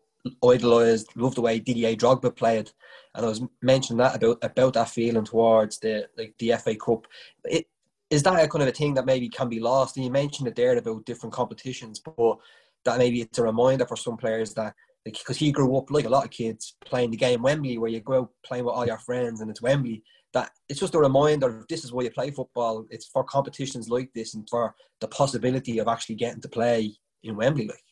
idolised, 0.45 1.09
loved 1.17 1.37
the 1.37 1.41
way 1.41 1.59
Didier 1.59 1.97
Drogba 1.97 2.37
played. 2.37 2.71
And 3.17 3.27
I 3.27 3.29
was 3.29 3.43
mentioning 3.61 3.99
that 3.99 4.15
about 4.15 4.39
about 4.43 4.75
that 4.75 4.89
feeling 4.89 5.25
towards 5.25 5.81
the 5.81 6.09
like 6.17 6.37
the 6.39 6.53
FA 6.59 6.77
Cup. 6.77 7.09
It, 7.45 7.67
is 8.09 8.23
that 8.23 8.43
a 8.43 8.47
kind 8.47 8.63
of 8.63 8.69
a 8.69 8.73
thing 8.73 8.95
that 8.95 9.07
maybe 9.07 9.29
can 9.29 9.49
be 9.49 9.59
lost? 9.59 9.97
And 9.97 10.05
you 10.05 10.13
mentioned 10.13 10.47
it 10.47 10.55
there 10.55 10.77
about 10.79 11.05
different 11.05 11.33
competitions, 11.33 11.99
but 11.99 12.39
that 12.85 12.99
maybe 12.99 13.21
it's 13.21 13.39
a 13.39 13.43
reminder 13.43 13.87
for 13.87 13.97
some 13.97 14.17
players 14.17 14.55
that 14.55 14.75
because 15.05 15.37
he 15.37 15.51
grew 15.51 15.77
up 15.77 15.91
like 15.91 16.05
a 16.05 16.11
lot 16.11 16.25
of 16.25 16.31
kids 16.31 16.77
playing 16.85 17.11
the 17.11 17.17
game 17.17 17.43
Wembley, 17.43 17.79
where 17.79 17.91
you 17.91 18.01
go 18.01 18.21
out 18.21 18.31
playing 18.45 18.65
with 18.65 18.75
all 18.75 18.87
your 18.87 18.99
friends 18.99 19.41
and 19.41 19.51
it's 19.51 19.63
Wembley. 19.63 20.03
That 20.33 20.51
it's 20.69 20.79
just 20.79 20.95
a 20.95 20.99
reminder 20.99 21.65
this 21.69 21.85
is 21.85 21.93
why 21.93 22.03
you 22.03 22.11
play 22.11 22.31
football. 22.31 22.87
It's 22.91 23.07
for 23.07 23.25
competitions 23.25 23.89
like 23.89 24.11
this 24.15 24.35
and 24.35 24.49
for 24.49 24.75
the 25.01 25.09
possibility 25.09 25.79
of 25.79 25.89
actually 25.89 26.15
getting 26.17 26.41
to 26.43 26.49
play 26.49 26.95
in 27.25 27.37
Wembley. 27.37 27.67
Like 27.67 27.83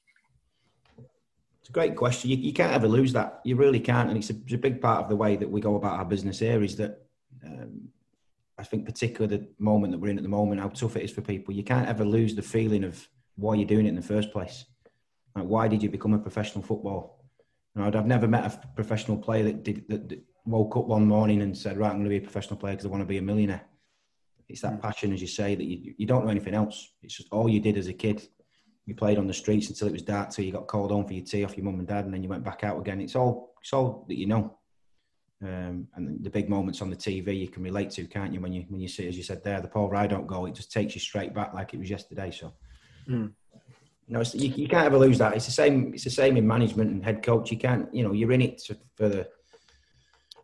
it's 1.60 1.68
a 1.68 1.72
great 1.72 1.96
question. 1.96 2.30
You, 2.30 2.36
you 2.36 2.52
can't 2.52 2.72
ever 2.72 2.86
lose 2.86 3.12
that. 3.14 3.40
You 3.44 3.56
really 3.56 3.80
can't, 3.80 4.08
and 4.08 4.16
it's 4.16 4.30
a, 4.30 4.34
it's 4.44 4.54
a, 4.54 4.58
big 4.58 4.80
part 4.80 5.02
of 5.02 5.08
the 5.08 5.16
way 5.16 5.36
that 5.36 5.50
we 5.50 5.60
go 5.60 5.76
about 5.76 5.98
our 5.98 6.04
business 6.04 6.38
here. 6.38 6.62
Is 6.62 6.76
that 6.76 7.02
um, 7.44 7.88
I 8.56 8.64
think 8.64 8.86
particularly 8.86 9.36
the 9.36 9.48
moment 9.58 9.92
that 9.92 9.98
we're 9.98 10.10
in 10.10 10.18
at 10.18 10.22
the 10.22 10.28
moment, 10.28 10.60
how 10.60 10.68
tough 10.68 10.96
it 10.96 11.02
is 11.02 11.10
for 11.10 11.22
people. 11.22 11.54
You 11.54 11.64
can't 11.64 11.88
ever 11.88 12.04
lose 12.04 12.34
the 12.34 12.42
feeling 12.42 12.84
of 12.84 13.08
why 13.36 13.54
you're 13.54 13.66
doing 13.66 13.86
it 13.86 13.90
in 13.90 13.96
the 13.96 14.02
first 14.02 14.32
place. 14.32 14.64
Like, 15.34 15.44
why 15.44 15.68
did 15.68 15.82
you 15.82 15.90
become 15.90 16.14
a 16.14 16.18
professional 16.18 16.64
footballer? 16.64 17.08
You 17.74 17.82
know, 17.82 17.98
I've 17.98 18.06
never 18.06 18.26
met 18.26 18.46
a 18.46 18.66
professional 18.74 19.18
player 19.18 19.44
that 19.44 19.62
did 19.62 19.84
that, 19.88 20.08
that 20.08 20.24
woke 20.44 20.76
up 20.76 20.86
one 20.86 21.06
morning 21.06 21.42
and 21.42 21.56
said, 21.56 21.76
"Right, 21.76 21.90
I'm 21.90 21.96
going 21.98 22.04
to 22.04 22.10
be 22.10 22.16
a 22.16 22.20
professional 22.20 22.56
player 22.56 22.74
because 22.74 22.86
I 22.86 22.88
want 22.88 23.02
to 23.02 23.06
be 23.06 23.18
a 23.18 23.22
millionaire." 23.22 23.62
It's 24.48 24.62
that 24.62 24.78
mm. 24.78 24.82
passion, 24.82 25.12
as 25.12 25.20
you 25.20 25.26
say, 25.26 25.54
that 25.54 25.64
you, 25.64 25.94
you 25.98 26.06
don't 26.06 26.24
know 26.24 26.30
anything 26.30 26.54
else. 26.54 26.92
It's 27.02 27.16
just 27.16 27.28
all 27.30 27.48
you 27.48 27.60
did 27.60 27.76
as 27.76 27.86
a 27.86 27.92
kid. 27.92 28.26
You 28.86 28.94
played 28.94 29.18
on 29.18 29.26
the 29.26 29.34
streets 29.34 29.68
until 29.68 29.88
it 29.88 29.92
was 29.92 30.02
dark, 30.02 30.30
till 30.30 30.46
you 30.46 30.52
got 30.52 30.66
called 30.66 30.90
home 30.90 31.06
for 31.06 31.12
your 31.12 31.24
tea 31.24 31.44
off 31.44 31.56
your 31.56 31.64
mum 31.64 31.78
and 31.78 31.86
dad, 31.86 32.06
and 32.06 32.14
then 32.14 32.22
you 32.22 32.28
went 32.28 32.44
back 32.44 32.64
out 32.64 32.78
again. 32.78 33.00
It's 33.00 33.14
all 33.14 33.54
it's 33.60 33.72
all 33.72 34.06
that 34.08 34.16
you 34.16 34.26
know. 34.26 34.58
Um, 35.40 35.86
and 35.94 36.24
the 36.24 36.30
big 36.30 36.48
moments 36.48 36.82
on 36.82 36.90
the 36.90 36.96
TV 36.96 37.38
you 37.38 37.48
can 37.48 37.62
relate 37.62 37.90
to, 37.90 38.06
can't 38.06 38.32
you? 38.32 38.40
When 38.40 38.52
you 38.52 38.64
when 38.68 38.80
you 38.80 38.88
see, 38.88 39.06
as 39.06 39.16
you 39.16 39.22
said 39.22 39.44
there, 39.44 39.60
the 39.60 39.68
Paul 39.68 39.90
Rideout 39.90 40.26
goal, 40.26 40.46
it 40.46 40.54
just 40.54 40.72
takes 40.72 40.94
you 40.94 41.00
straight 41.00 41.34
back 41.34 41.54
like 41.54 41.74
it 41.74 41.78
was 41.78 41.90
yesterday. 41.90 42.30
So, 42.30 42.54
mm. 43.08 43.32
You 44.08 44.14
know, 44.14 44.22
you, 44.32 44.48
you, 44.48 44.68
can't 44.68 44.86
ever 44.86 44.98
lose 44.98 45.18
that. 45.18 45.34
It's 45.34 45.44
the 45.44 45.52
same. 45.52 45.92
It's 45.92 46.04
the 46.04 46.10
same 46.10 46.38
in 46.38 46.46
management 46.46 46.90
and 46.90 47.04
head 47.04 47.22
coach. 47.22 47.50
You 47.50 47.58
can't. 47.58 47.92
You 47.94 48.04
know, 48.04 48.12
you're 48.12 48.32
in 48.32 48.40
it 48.40 48.62
for 48.96 49.08
the 49.08 49.28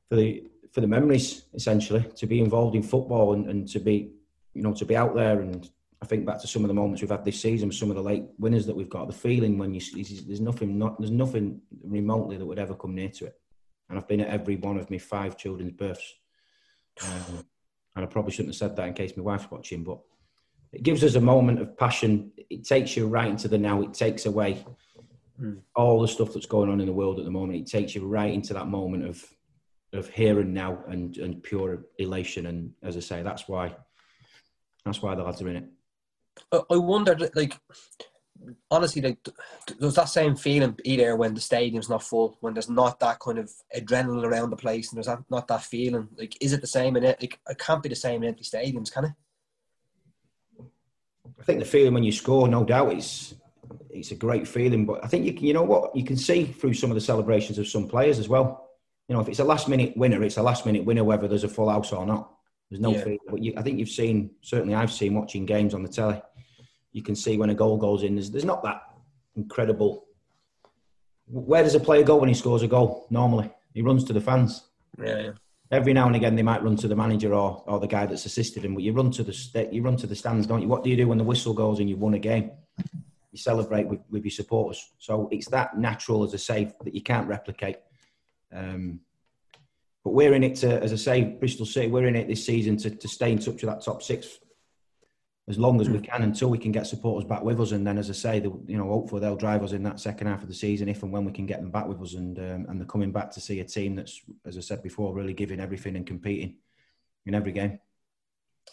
for 0.08 0.16
the 0.16 0.44
for 0.72 0.80
the 0.82 0.86
memories 0.86 1.44
essentially 1.54 2.04
to 2.16 2.26
be 2.26 2.40
involved 2.40 2.76
in 2.76 2.82
football 2.82 3.32
and, 3.32 3.48
and 3.48 3.68
to 3.68 3.78
be 3.78 4.10
you 4.52 4.62
know 4.62 4.74
to 4.74 4.84
be 4.84 4.96
out 4.96 5.14
there 5.14 5.40
and 5.40 5.70
I 6.02 6.06
think 6.06 6.26
back 6.26 6.38
to 6.42 6.46
some 6.46 6.62
of 6.62 6.68
the 6.68 6.74
moments 6.74 7.00
we've 7.00 7.10
had 7.10 7.24
this 7.24 7.40
season, 7.40 7.72
some 7.72 7.88
of 7.88 7.96
the 7.96 8.02
late 8.02 8.24
winners 8.38 8.66
that 8.66 8.76
we've 8.76 8.90
got. 8.90 9.06
The 9.06 9.14
feeling 9.14 9.56
when 9.56 9.72
you 9.72 9.80
there's 9.94 10.40
nothing 10.40 10.76
not 10.76 10.98
there's 10.98 11.10
nothing 11.10 11.62
remotely 11.82 12.36
that 12.36 12.44
would 12.44 12.58
ever 12.58 12.74
come 12.74 12.94
near 12.94 13.08
to 13.08 13.26
it. 13.26 13.40
And 13.88 13.98
I've 13.98 14.06
been 14.06 14.20
at 14.20 14.28
every 14.28 14.56
one 14.56 14.76
of 14.76 14.90
my 14.90 14.98
five 14.98 15.38
children's 15.38 15.72
births. 15.72 16.12
Um, 17.02 17.46
and 17.96 18.04
I 18.04 18.06
probably 18.06 18.32
shouldn't 18.32 18.54
have 18.54 18.58
said 18.58 18.76
that 18.76 18.88
in 18.88 18.92
case 18.92 19.16
my 19.16 19.22
wife's 19.22 19.50
watching, 19.50 19.82
but 19.82 20.00
it 20.74 20.82
gives 20.82 21.04
us 21.04 21.14
a 21.14 21.20
moment 21.20 21.60
of 21.60 21.76
passion. 21.76 22.32
It 22.50 22.64
takes 22.64 22.96
you 22.96 23.06
right 23.06 23.28
into 23.28 23.48
the 23.48 23.58
now. 23.58 23.82
It 23.82 23.94
takes 23.94 24.26
away 24.26 24.64
mm. 25.40 25.60
all 25.74 26.00
the 26.00 26.08
stuff 26.08 26.32
that's 26.32 26.46
going 26.46 26.70
on 26.70 26.80
in 26.80 26.86
the 26.86 26.92
world 26.92 27.18
at 27.18 27.24
the 27.24 27.30
moment. 27.30 27.58
It 27.58 27.66
takes 27.66 27.94
you 27.94 28.06
right 28.06 28.32
into 28.32 28.54
that 28.54 28.68
moment 28.68 29.06
of 29.06 29.24
of 29.92 30.08
here 30.08 30.40
and 30.40 30.52
now 30.52 30.78
and 30.88 31.16
and 31.18 31.42
pure 31.42 31.84
elation. 31.98 32.46
And 32.46 32.72
as 32.82 32.96
I 32.96 33.00
say, 33.00 33.22
that's 33.22 33.48
why 33.48 33.74
that's 34.84 35.00
why 35.00 35.14
the 35.14 35.22
lads 35.22 35.40
are 35.40 35.48
in 35.48 35.56
it. 35.56 35.64
I 36.52 36.76
wonder, 36.76 37.16
like, 37.34 37.56
honestly, 38.70 39.00
like, 39.00 39.18
there's 39.78 39.94
that 39.94 40.08
same 40.08 40.34
feeling 40.34 40.76
either 40.84 41.14
when 41.16 41.32
the 41.32 41.40
stadium's 41.40 41.88
not 41.88 42.02
full, 42.02 42.36
when 42.40 42.54
there's 42.54 42.68
not 42.68 42.98
that 43.00 43.20
kind 43.20 43.38
of 43.38 43.50
adrenaline 43.74 44.24
around 44.24 44.50
the 44.50 44.56
place, 44.56 44.90
and 44.90 44.96
there's 44.96 45.06
not, 45.06 45.24
not 45.30 45.48
that 45.48 45.62
feeling. 45.62 46.08
Like, 46.18 46.36
is 46.40 46.52
it 46.52 46.60
the 46.60 46.66
same 46.66 46.96
in 46.96 47.04
it? 47.04 47.20
Like, 47.20 47.38
it 47.48 47.58
can't 47.58 47.82
be 47.82 47.88
the 47.88 47.94
same 47.94 48.24
in 48.24 48.30
empty 48.30 48.42
stadiums, 48.42 48.92
can 48.92 49.04
it? 49.04 49.12
I 51.40 51.42
think 51.44 51.58
the 51.58 51.64
feeling 51.64 51.94
when 51.94 52.04
you 52.04 52.12
score, 52.12 52.48
no 52.48 52.64
doubt, 52.64 52.92
it's 52.92 53.34
it's 53.90 54.10
a 54.10 54.14
great 54.14 54.46
feeling. 54.46 54.86
But 54.86 55.04
I 55.04 55.08
think 55.08 55.24
you 55.24 55.32
can, 55.32 55.44
you 55.44 55.54
know 55.54 55.62
what, 55.62 55.94
you 55.96 56.04
can 56.04 56.16
see 56.16 56.44
through 56.44 56.74
some 56.74 56.90
of 56.90 56.94
the 56.94 57.00
celebrations 57.00 57.58
of 57.58 57.66
some 57.66 57.88
players 57.88 58.18
as 58.18 58.28
well. 58.28 58.70
You 59.08 59.14
know, 59.14 59.20
if 59.20 59.28
it's 59.28 59.38
a 59.38 59.44
last 59.44 59.68
minute 59.68 59.96
winner, 59.96 60.22
it's 60.22 60.36
a 60.36 60.42
last 60.42 60.66
minute 60.66 60.84
winner, 60.84 61.04
whether 61.04 61.28
there's 61.28 61.44
a 61.44 61.48
full 61.48 61.68
house 61.68 61.92
or 61.92 62.06
not. 62.06 62.30
There's 62.70 62.80
no 62.80 62.92
yeah. 62.92 63.04
feeling. 63.04 63.18
But 63.28 63.42
you, 63.42 63.54
I 63.56 63.62
think 63.62 63.78
you've 63.78 63.90
seen, 63.90 64.30
certainly 64.40 64.74
I've 64.74 64.92
seen 64.92 65.14
watching 65.14 65.46
games 65.46 65.74
on 65.74 65.82
the 65.82 65.88
telly. 65.88 66.20
You 66.92 67.02
can 67.02 67.14
see 67.14 67.36
when 67.36 67.50
a 67.50 67.54
goal 67.54 67.76
goes 67.76 68.02
in. 68.02 68.14
There's 68.14 68.30
there's 68.30 68.44
not 68.44 68.62
that 68.62 68.82
incredible. 69.36 70.06
Where 71.26 71.62
does 71.62 71.74
a 71.74 71.80
player 71.80 72.02
go 72.02 72.16
when 72.16 72.28
he 72.28 72.34
scores 72.34 72.62
a 72.62 72.68
goal? 72.68 73.06
Normally, 73.10 73.50
he 73.74 73.82
runs 73.82 74.04
to 74.04 74.12
the 74.12 74.20
fans. 74.20 74.64
Yeah. 75.02 75.32
Every 75.74 75.92
now 75.92 76.06
and 76.06 76.16
again 76.16 76.36
they 76.36 76.42
might 76.42 76.62
run 76.62 76.76
to 76.76 76.88
the 76.88 76.96
manager 76.96 77.34
or, 77.34 77.62
or 77.66 77.80
the 77.80 77.86
guy 77.86 78.06
that's 78.06 78.24
assisted 78.24 78.64
him. 78.64 78.74
But 78.74 78.82
you 78.82 78.92
run 78.92 79.10
to 79.12 79.22
the 79.22 79.68
you 79.72 79.82
run 79.82 79.96
to 79.98 80.06
the 80.06 80.16
stands, 80.16 80.46
don't 80.46 80.62
you? 80.62 80.68
What 80.68 80.84
do 80.84 80.90
you 80.90 80.96
do 80.96 81.08
when 81.08 81.18
the 81.18 81.24
whistle 81.24 81.54
goes 81.54 81.80
and 81.80 81.88
you've 81.88 82.00
won 82.00 82.14
a 82.14 82.18
game? 82.18 82.50
You 83.32 83.38
celebrate 83.38 83.88
with, 83.88 84.00
with 84.10 84.24
your 84.24 84.30
supporters. 84.30 84.92
So 84.98 85.28
it's 85.32 85.48
that 85.48 85.76
natural, 85.76 86.22
as 86.22 86.34
I 86.34 86.36
say, 86.36 86.72
that 86.82 86.94
you 86.94 87.02
can't 87.02 87.26
replicate. 87.26 87.78
Um, 88.52 89.00
but 90.04 90.10
we're 90.10 90.34
in 90.34 90.44
it 90.44 90.56
to, 90.56 90.80
as 90.82 90.92
I 90.92 90.96
say, 90.96 91.22
Bristol 91.22 91.66
City. 91.66 91.88
We're 91.88 92.06
in 92.06 92.14
it 92.14 92.28
this 92.28 92.44
season 92.46 92.76
to, 92.78 92.90
to 92.90 93.08
stay 93.08 93.32
in 93.32 93.38
touch 93.38 93.62
with 93.62 93.62
that 93.62 93.82
top 93.82 94.02
six 94.02 94.38
as 95.46 95.58
long 95.58 95.80
as 95.80 95.90
we 95.90 95.98
hmm. 95.98 96.04
can 96.04 96.22
until 96.22 96.48
we 96.48 96.58
can 96.58 96.72
get 96.72 96.86
supporters 96.86 97.28
back 97.28 97.42
with 97.42 97.60
us. 97.60 97.72
And 97.72 97.86
then, 97.86 97.98
as 97.98 98.08
I 98.08 98.14
say, 98.14 98.40
the, 98.40 98.50
you 98.66 98.78
know, 98.78 98.88
hopefully 98.88 99.20
they'll 99.20 99.36
drive 99.36 99.62
us 99.62 99.72
in 99.72 99.82
that 99.82 100.00
second 100.00 100.26
half 100.26 100.42
of 100.42 100.48
the 100.48 100.54
season 100.54 100.88
if 100.88 101.02
and 101.02 101.12
when 101.12 101.24
we 101.24 101.32
can 101.32 101.46
get 101.46 101.60
them 101.60 101.70
back 101.70 101.86
with 101.86 102.00
us. 102.00 102.14
And 102.14 102.38
um, 102.38 102.66
and 102.68 102.80
they're 102.80 102.86
coming 102.86 103.12
back 103.12 103.30
to 103.32 103.40
see 103.40 103.60
a 103.60 103.64
team 103.64 103.94
that's, 103.94 104.22
as 104.46 104.56
I 104.56 104.60
said 104.60 104.82
before, 104.82 105.14
really 105.14 105.34
giving 105.34 105.60
everything 105.60 105.96
and 105.96 106.06
competing 106.06 106.56
in 107.26 107.34
every 107.34 107.52
game. 107.52 107.78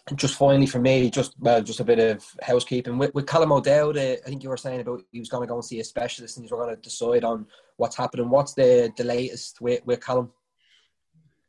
And 0.07 0.17
just 0.17 0.35
finally 0.35 0.65
for 0.65 0.79
me, 0.79 1.09
just 1.09 1.35
well, 1.39 1.61
just 1.61 1.81
a 1.81 1.83
bit 1.83 1.99
of 1.99 2.25
housekeeping 2.41 2.97
with, 2.97 3.13
with 3.13 3.27
Callum 3.27 3.51
O'Dowda. 3.51 4.13
Uh, 4.13 4.17
I 4.25 4.29
think 4.29 4.41
you 4.41 4.49
were 4.49 4.57
saying 4.57 4.79
about 4.79 5.01
he 5.11 5.19
was 5.19 5.29
going 5.29 5.43
to 5.43 5.47
go 5.47 5.55
and 5.55 5.65
see 5.65 5.81
a 5.81 5.83
specialist, 5.83 6.37
and 6.37 6.45
he's 6.45 6.51
going 6.51 6.73
to 6.73 6.81
decide 6.81 7.25
on 7.25 7.45
what's 7.75 7.97
happening. 7.97 8.29
What's 8.29 8.53
the 8.53 8.91
the 8.95 9.03
latest 9.03 9.59
with, 9.59 9.85
with 9.85 10.03
Callum? 10.03 10.31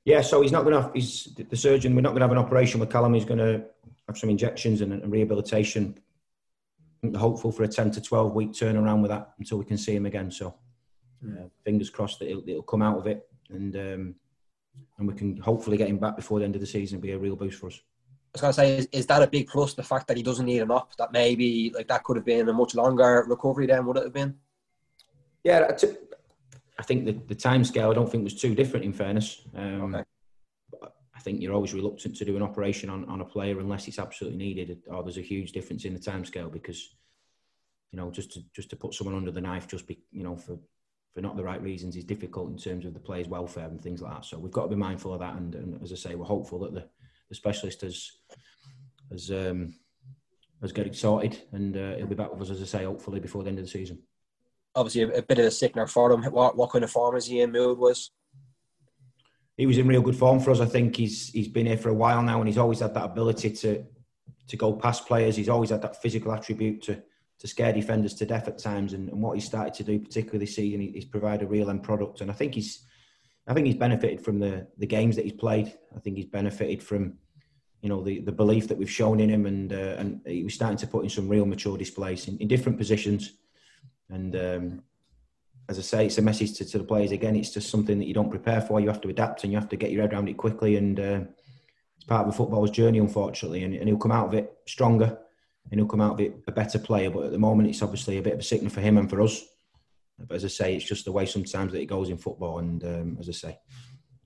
Yeah, 0.05 0.21
so 0.21 0.43
he's 0.43 0.51
not 0.51 0.65
going 0.65 0.83
to. 0.83 0.91
He's 0.93 1.33
the 1.49 1.57
surgeon. 1.57 1.95
We're 1.95 2.01
not 2.01 2.11
going 2.11 2.21
to 2.21 2.27
have 2.27 2.33
an 2.33 2.39
operation 2.39 2.81
with 2.81 2.91
Callum. 2.91 3.15
He's 3.15 3.25
going 3.25 3.39
to 3.39 3.65
have 4.09 4.19
some 4.19 4.31
injections 4.31 4.81
and, 4.81 4.93
and 4.93 5.13
rehabilitation. 5.13 5.99
hopeful 7.17 7.53
for 7.53 7.63
a 7.65 7.69
10 7.69 7.91
to 7.93 8.01
12 8.01 8.35
week 8.35 8.53
turnaround 8.53 9.03
with 9.03 9.11
that 9.11 9.33
until 9.39 9.59
we 9.59 9.65
can 9.65 9.79
see 9.79 9.95
him 9.95 10.07
again. 10.07 10.31
So, 10.31 10.55
uh, 11.25 11.49
fingers 11.65 11.91
crossed 11.91 12.19
that 12.19 12.29
it'll, 12.29 12.49
it'll, 12.49 12.63
come 12.63 12.83
out 12.83 12.99
of 12.99 13.07
it 13.07 13.29
and 13.51 13.77
um, 13.77 14.15
and 14.99 15.09
we 15.09 15.15
can 15.15 15.37
hopefully 15.37 15.77
get 15.77 15.89
him 15.89 15.99
back 15.99 16.17
before 16.17 16.39
the 16.39 16.45
end 16.45 16.55
of 16.55 16.61
the 16.61 16.67
season 16.67 16.97
and 16.97 17.03
be 17.03 17.13
a 17.13 17.19
real 17.19 17.37
boost 17.37 17.59
for 17.59 17.67
us. 17.67 17.81
I 18.35 18.39
was 18.39 18.41
going 18.41 18.53
to 18.53 18.57
say, 18.57 18.79
is, 18.79 18.89
is, 18.93 19.07
that 19.07 19.23
a 19.23 19.27
big 19.27 19.49
plus? 19.49 19.75
The 19.75 19.83
fact 19.83 20.09
that 20.09 20.17
he 20.17 20.23
doesn't 20.23 20.47
need 20.47 20.61
an 20.61 20.71
op, 20.71 20.97
that 20.97 21.13
maybe 21.13 21.71
like 21.75 21.89
that 21.89 22.03
could 22.03 22.17
have 22.17 22.25
been 22.25 22.49
a 22.49 22.53
much 22.53 22.75
longer 22.75 23.25
recovery 23.29 23.67
then, 23.67 23.85
would 23.85 23.99
it 23.99 24.05
have 24.05 24.13
been? 24.13 24.35
Yeah, 25.45 25.71
I 26.79 26.83
think 26.83 27.05
the, 27.05 27.13
the 27.13 27.35
time 27.35 27.65
scale 27.65 27.91
I 27.91 27.95
don't 27.95 28.11
think 28.11 28.25
was 28.25 28.41
too 28.41 28.55
different. 28.55 28.87
In 28.87 28.93
fairness, 28.93 29.43
um, 29.55 29.95
okay. 29.95 30.05
I 31.15 31.21
think 31.21 31.41
you're 31.41 31.55
always 31.55 31.75
reluctant 31.75 32.17
to 32.17 32.25
do 32.25 32.37
an 32.37 32.43
operation 32.43 32.89
on, 32.89 33.05
on 33.05 33.21
a 33.21 33.25
player 33.25 33.61
unless 33.61 33.87
it's 33.87 33.99
absolutely 33.99 34.39
needed 34.39 34.83
or 34.87 35.03
there's 35.03 35.19
a 35.19 35.23
huge 35.23 35.53
difference 35.53 35.85
in 35.85 35.93
the 35.93 36.01
timescale 36.01 36.51
because 36.51 36.95
you 37.93 37.99
know, 37.99 38.11
just 38.11 38.33
to 38.33 38.43
just 38.55 38.71
to 38.71 38.77
put 38.77 38.95
someone 38.95 39.15
under 39.15 39.31
the 39.31 39.41
knife, 39.41 39.69
just 39.69 39.87
be, 39.87 39.99
you 40.11 40.25
know, 40.25 40.35
for 40.35 40.59
for 41.15 41.21
not 41.21 41.37
the 41.37 41.45
right 41.45 41.63
reasons, 41.63 41.95
is 41.95 42.05
difficult 42.05 42.51
in 42.51 42.57
terms 42.57 42.87
of 42.87 42.95
the 42.95 43.01
players' 43.01 43.29
welfare 43.29 43.67
and 43.67 43.81
things 43.81 44.01
like 44.01 44.15
that. 44.15 44.25
So 44.25 44.39
we've 44.39 44.51
got 44.51 44.63
to 44.63 44.69
be 44.69 44.77
mindful 44.77 45.13
of 45.13 45.21
that. 45.21 45.35
And, 45.35 45.55
and 45.55 45.83
as 45.83 45.93
I 45.93 45.97
say, 45.97 46.15
we're 46.15 46.25
hopeful 46.25 46.59
that 46.61 46.73
the, 46.73 46.89
the 47.29 47.35
specialist 47.35 47.83
has 47.83 48.11
has 49.11 49.31
um, 49.31 49.75
has 50.63 50.73
got 50.73 50.87
it 50.87 50.97
sorted, 50.97 51.43
and 51.53 51.77
uh, 51.77 51.97
he'll 51.97 52.07
be 52.07 52.15
back 52.15 52.33
with 52.33 52.43
us, 52.43 52.51
as 52.51 52.63
I 52.63 52.65
say, 52.65 52.85
hopefully 52.85 53.21
before 53.21 53.43
the 53.43 53.51
end 53.51 53.59
of 53.59 53.67
the 53.67 53.71
season. 53.71 53.99
Obviously, 54.75 55.03
a, 55.03 55.19
a 55.19 55.23
bit 55.23 55.39
of 55.39 55.45
a 55.45 55.51
sickener 55.51 55.87
for 55.87 56.11
him. 56.11 56.25
What, 56.25 56.57
what 56.57 56.71
kind 56.71 56.85
of 56.85 56.91
form 56.91 57.17
is 57.17 57.27
he 57.27 57.43
in? 57.43 57.53
Mood 57.53 57.77
was 57.77 58.11
he 59.63 59.67
was 59.67 59.79
in 59.79 59.87
real 59.87 60.03
good 60.03 60.17
form 60.17 60.41
for 60.41 60.51
us. 60.51 60.59
I 60.59 60.67
think 60.67 60.97
he's 60.97 61.29
he's 61.29 61.47
been 61.47 61.67
here 61.67 61.77
for 61.77 61.89
a 61.89 61.95
while 61.95 62.21
now, 62.21 62.41
and 62.41 62.49
he's 62.49 62.59
always 62.59 62.81
had 62.81 62.95
that 62.95 63.05
ability 63.05 63.51
to 63.51 63.85
to 64.49 64.57
go 64.57 64.73
past 64.73 65.07
players. 65.07 65.37
He's 65.37 65.49
always 65.49 65.71
had 65.71 65.83
that 65.83 66.03
physical 66.03 66.33
attribute 66.33 66.83
to 66.83 67.01
to 67.39 67.47
scare 67.47 67.73
defenders 67.73 68.15
to 68.15 68.27
death 68.27 68.49
at 68.49 68.59
times. 68.59 68.93
And, 68.93 69.09
and 69.09 69.23
what 69.23 69.35
he's 69.37 69.45
started 69.45 69.75
to 69.75 69.85
do, 69.85 70.01
particularly 70.01 70.45
this 70.45 70.57
season, 70.57 70.81
he's 70.81 71.05
provide 71.05 71.43
a 71.43 71.47
real 71.47 71.71
end 71.71 71.85
product. 71.85 72.23
And 72.23 72.29
I 72.29 72.35
think 72.35 72.57
he's 72.57 72.85
I 73.47 73.55
think 73.55 73.69
he's 73.69 73.77
benefited 73.77 74.21
from 74.21 74.41
the 74.41 74.67
the 74.79 74.87
games 74.87 75.15
that 75.15 75.27
he's 75.27 75.41
played. 75.45 75.73
I 75.97 76.01
think 76.01 76.17
he's 76.17 76.27
benefited 76.27 76.83
from 76.83 77.19
you 77.83 77.89
know 77.89 78.03
the, 78.03 78.19
the 78.19 78.33
belief 78.33 78.67
that 78.67 78.79
we've 78.79 78.91
shown 78.91 79.21
in 79.21 79.31
him, 79.31 79.47
and 79.47 79.73
uh, 79.73 79.95
and 79.97 80.23
he 80.27 80.43
was 80.43 80.55
starting 80.55 80.79
to 80.79 80.89
put 80.89 81.05
in 81.05 81.11
some 81.11 81.29
real 81.29 81.47
mature 81.47 81.79
displays 81.79 82.27
in, 82.27 82.37
in 82.39 82.49
different 82.49 82.79
positions. 82.79 83.35
And 84.11 84.35
um, 84.35 84.83
as 85.69 85.79
I 85.79 85.83
say, 85.83 86.07
it's 86.07 86.19
a 86.19 86.23
message 86.23 86.55
to, 86.59 86.65
to, 86.65 86.79
the 86.79 86.85
players 86.85 87.13
again. 87.13 87.37
It's 87.37 87.53
just 87.53 87.71
something 87.71 87.99
that 87.99 88.07
you 88.07 88.15
don't 88.15 88.31
prepare 88.31 88.61
for. 88.61 88.81
You 88.81 88.89
have 88.89 89.01
to 89.03 89.09
adapt 89.09 89.45
and 89.45 89.53
you 89.53 89.59
have 89.59 89.69
to 89.71 89.77
get 89.77 89.91
your 89.91 90.03
head 90.03 90.13
around 90.13 90.29
it 90.29 90.37
quickly. 90.37 90.77
And 90.77 90.99
uh, 90.99 91.21
it's 91.97 92.05
part 92.07 92.27
of 92.27 92.35
a 92.35 92.37
footballer's 92.37 92.71
journey, 92.71 92.99
unfortunately. 92.99 93.65
And, 93.65 93.75
and, 93.75 93.89
he'll 93.89 93.99
come 93.99 94.13
out 94.13 94.27
of 94.27 94.35
it 94.35 94.53
stronger 94.67 95.19
and 95.71 95.79
he'll 95.79 95.89
come 95.89 96.01
out 96.01 96.15
of 96.15 96.21
it 96.21 96.43
a 96.49 96.53
better 96.53 96.79
player. 96.79 97.11
But 97.11 97.27
at 97.27 97.33
the 97.33 97.39
moment, 97.39 97.69
it's 97.69 97.83
obviously 97.83 98.19
a 98.19 98.23
bit 98.23 98.35
of 98.35 98.41
a 98.41 98.43
sickness 98.43 98.73
for 98.73 98.81
him 98.81 98.99
and 98.99 99.09
for 99.09 99.21
us. 99.23 99.41
But 100.19 100.35
as 100.35 100.45
I 100.45 100.49
say, 100.49 100.77
it's 100.77 100.85
just 100.85 101.05
the 101.05 101.13
way 101.13 101.27
sometimes 101.27 101.73
that 101.73 101.81
it 101.81 101.87
goes 101.87 102.11
in 102.11 102.19
football. 102.19 102.59
And 102.59 102.83
um, 102.85 103.17
as 103.21 103.29
I 103.29 103.33
say, 103.33 103.59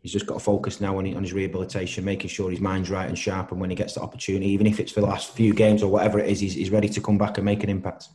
he's 0.01 0.13
just 0.13 0.27
got 0.27 0.35
to 0.35 0.41
focus 0.41 0.81
now 0.81 0.99
on, 0.99 1.15
on 1.15 1.23
his 1.23 1.33
rehabilitation, 1.33 2.05
making 2.05 2.31
sure 2.31 2.51
his 2.51 2.61
mind's 2.61 2.91
right 2.91 3.09
and 3.09 3.19
sharp. 3.19 3.53
And 3.53 3.61
when 3.61 3.71
he 3.71 3.77
gets 3.77 3.95
the 3.95 4.01
opportunity, 4.01 4.49
even 4.49 4.67
if 4.67 4.81
it's 4.81 4.93
for 4.93 5.01
the 5.01 5.07
last 5.07 5.33
few 5.33 5.55
games 5.55 5.83
or 5.83 5.91
whatever 5.91 6.19
it 6.19 6.29
is, 6.29 6.41
he's, 6.41 6.55
he's 6.55 6.71
ready 6.71 6.89
to 6.89 7.01
come 7.01 7.19
back 7.19 7.39
and 7.39 7.45
make 7.45 7.63
an 7.63 7.71
impact. 7.71 8.09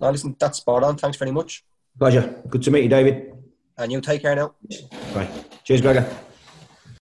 Now, 0.00 0.10
listen, 0.10 0.36
that's 0.38 0.58
spot 0.58 0.82
on. 0.82 0.96
Thanks 0.96 1.16
very 1.18 1.30
much. 1.30 1.64
Pleasure. 1.98 2.42
Good 2.48 2.62
to 2.62 2.70
meet 2.70 2.84
you, 2.84 2.88
David. 2.88 3.32
And 3.76 3.92
you 3.92 4.00
take 4.00 4.22
care 4.22 4.34
now. 4.34 4.54
Bye. 5.14 5.28
Cheers, 5.64 5.80
Gregor. 5.80 6.08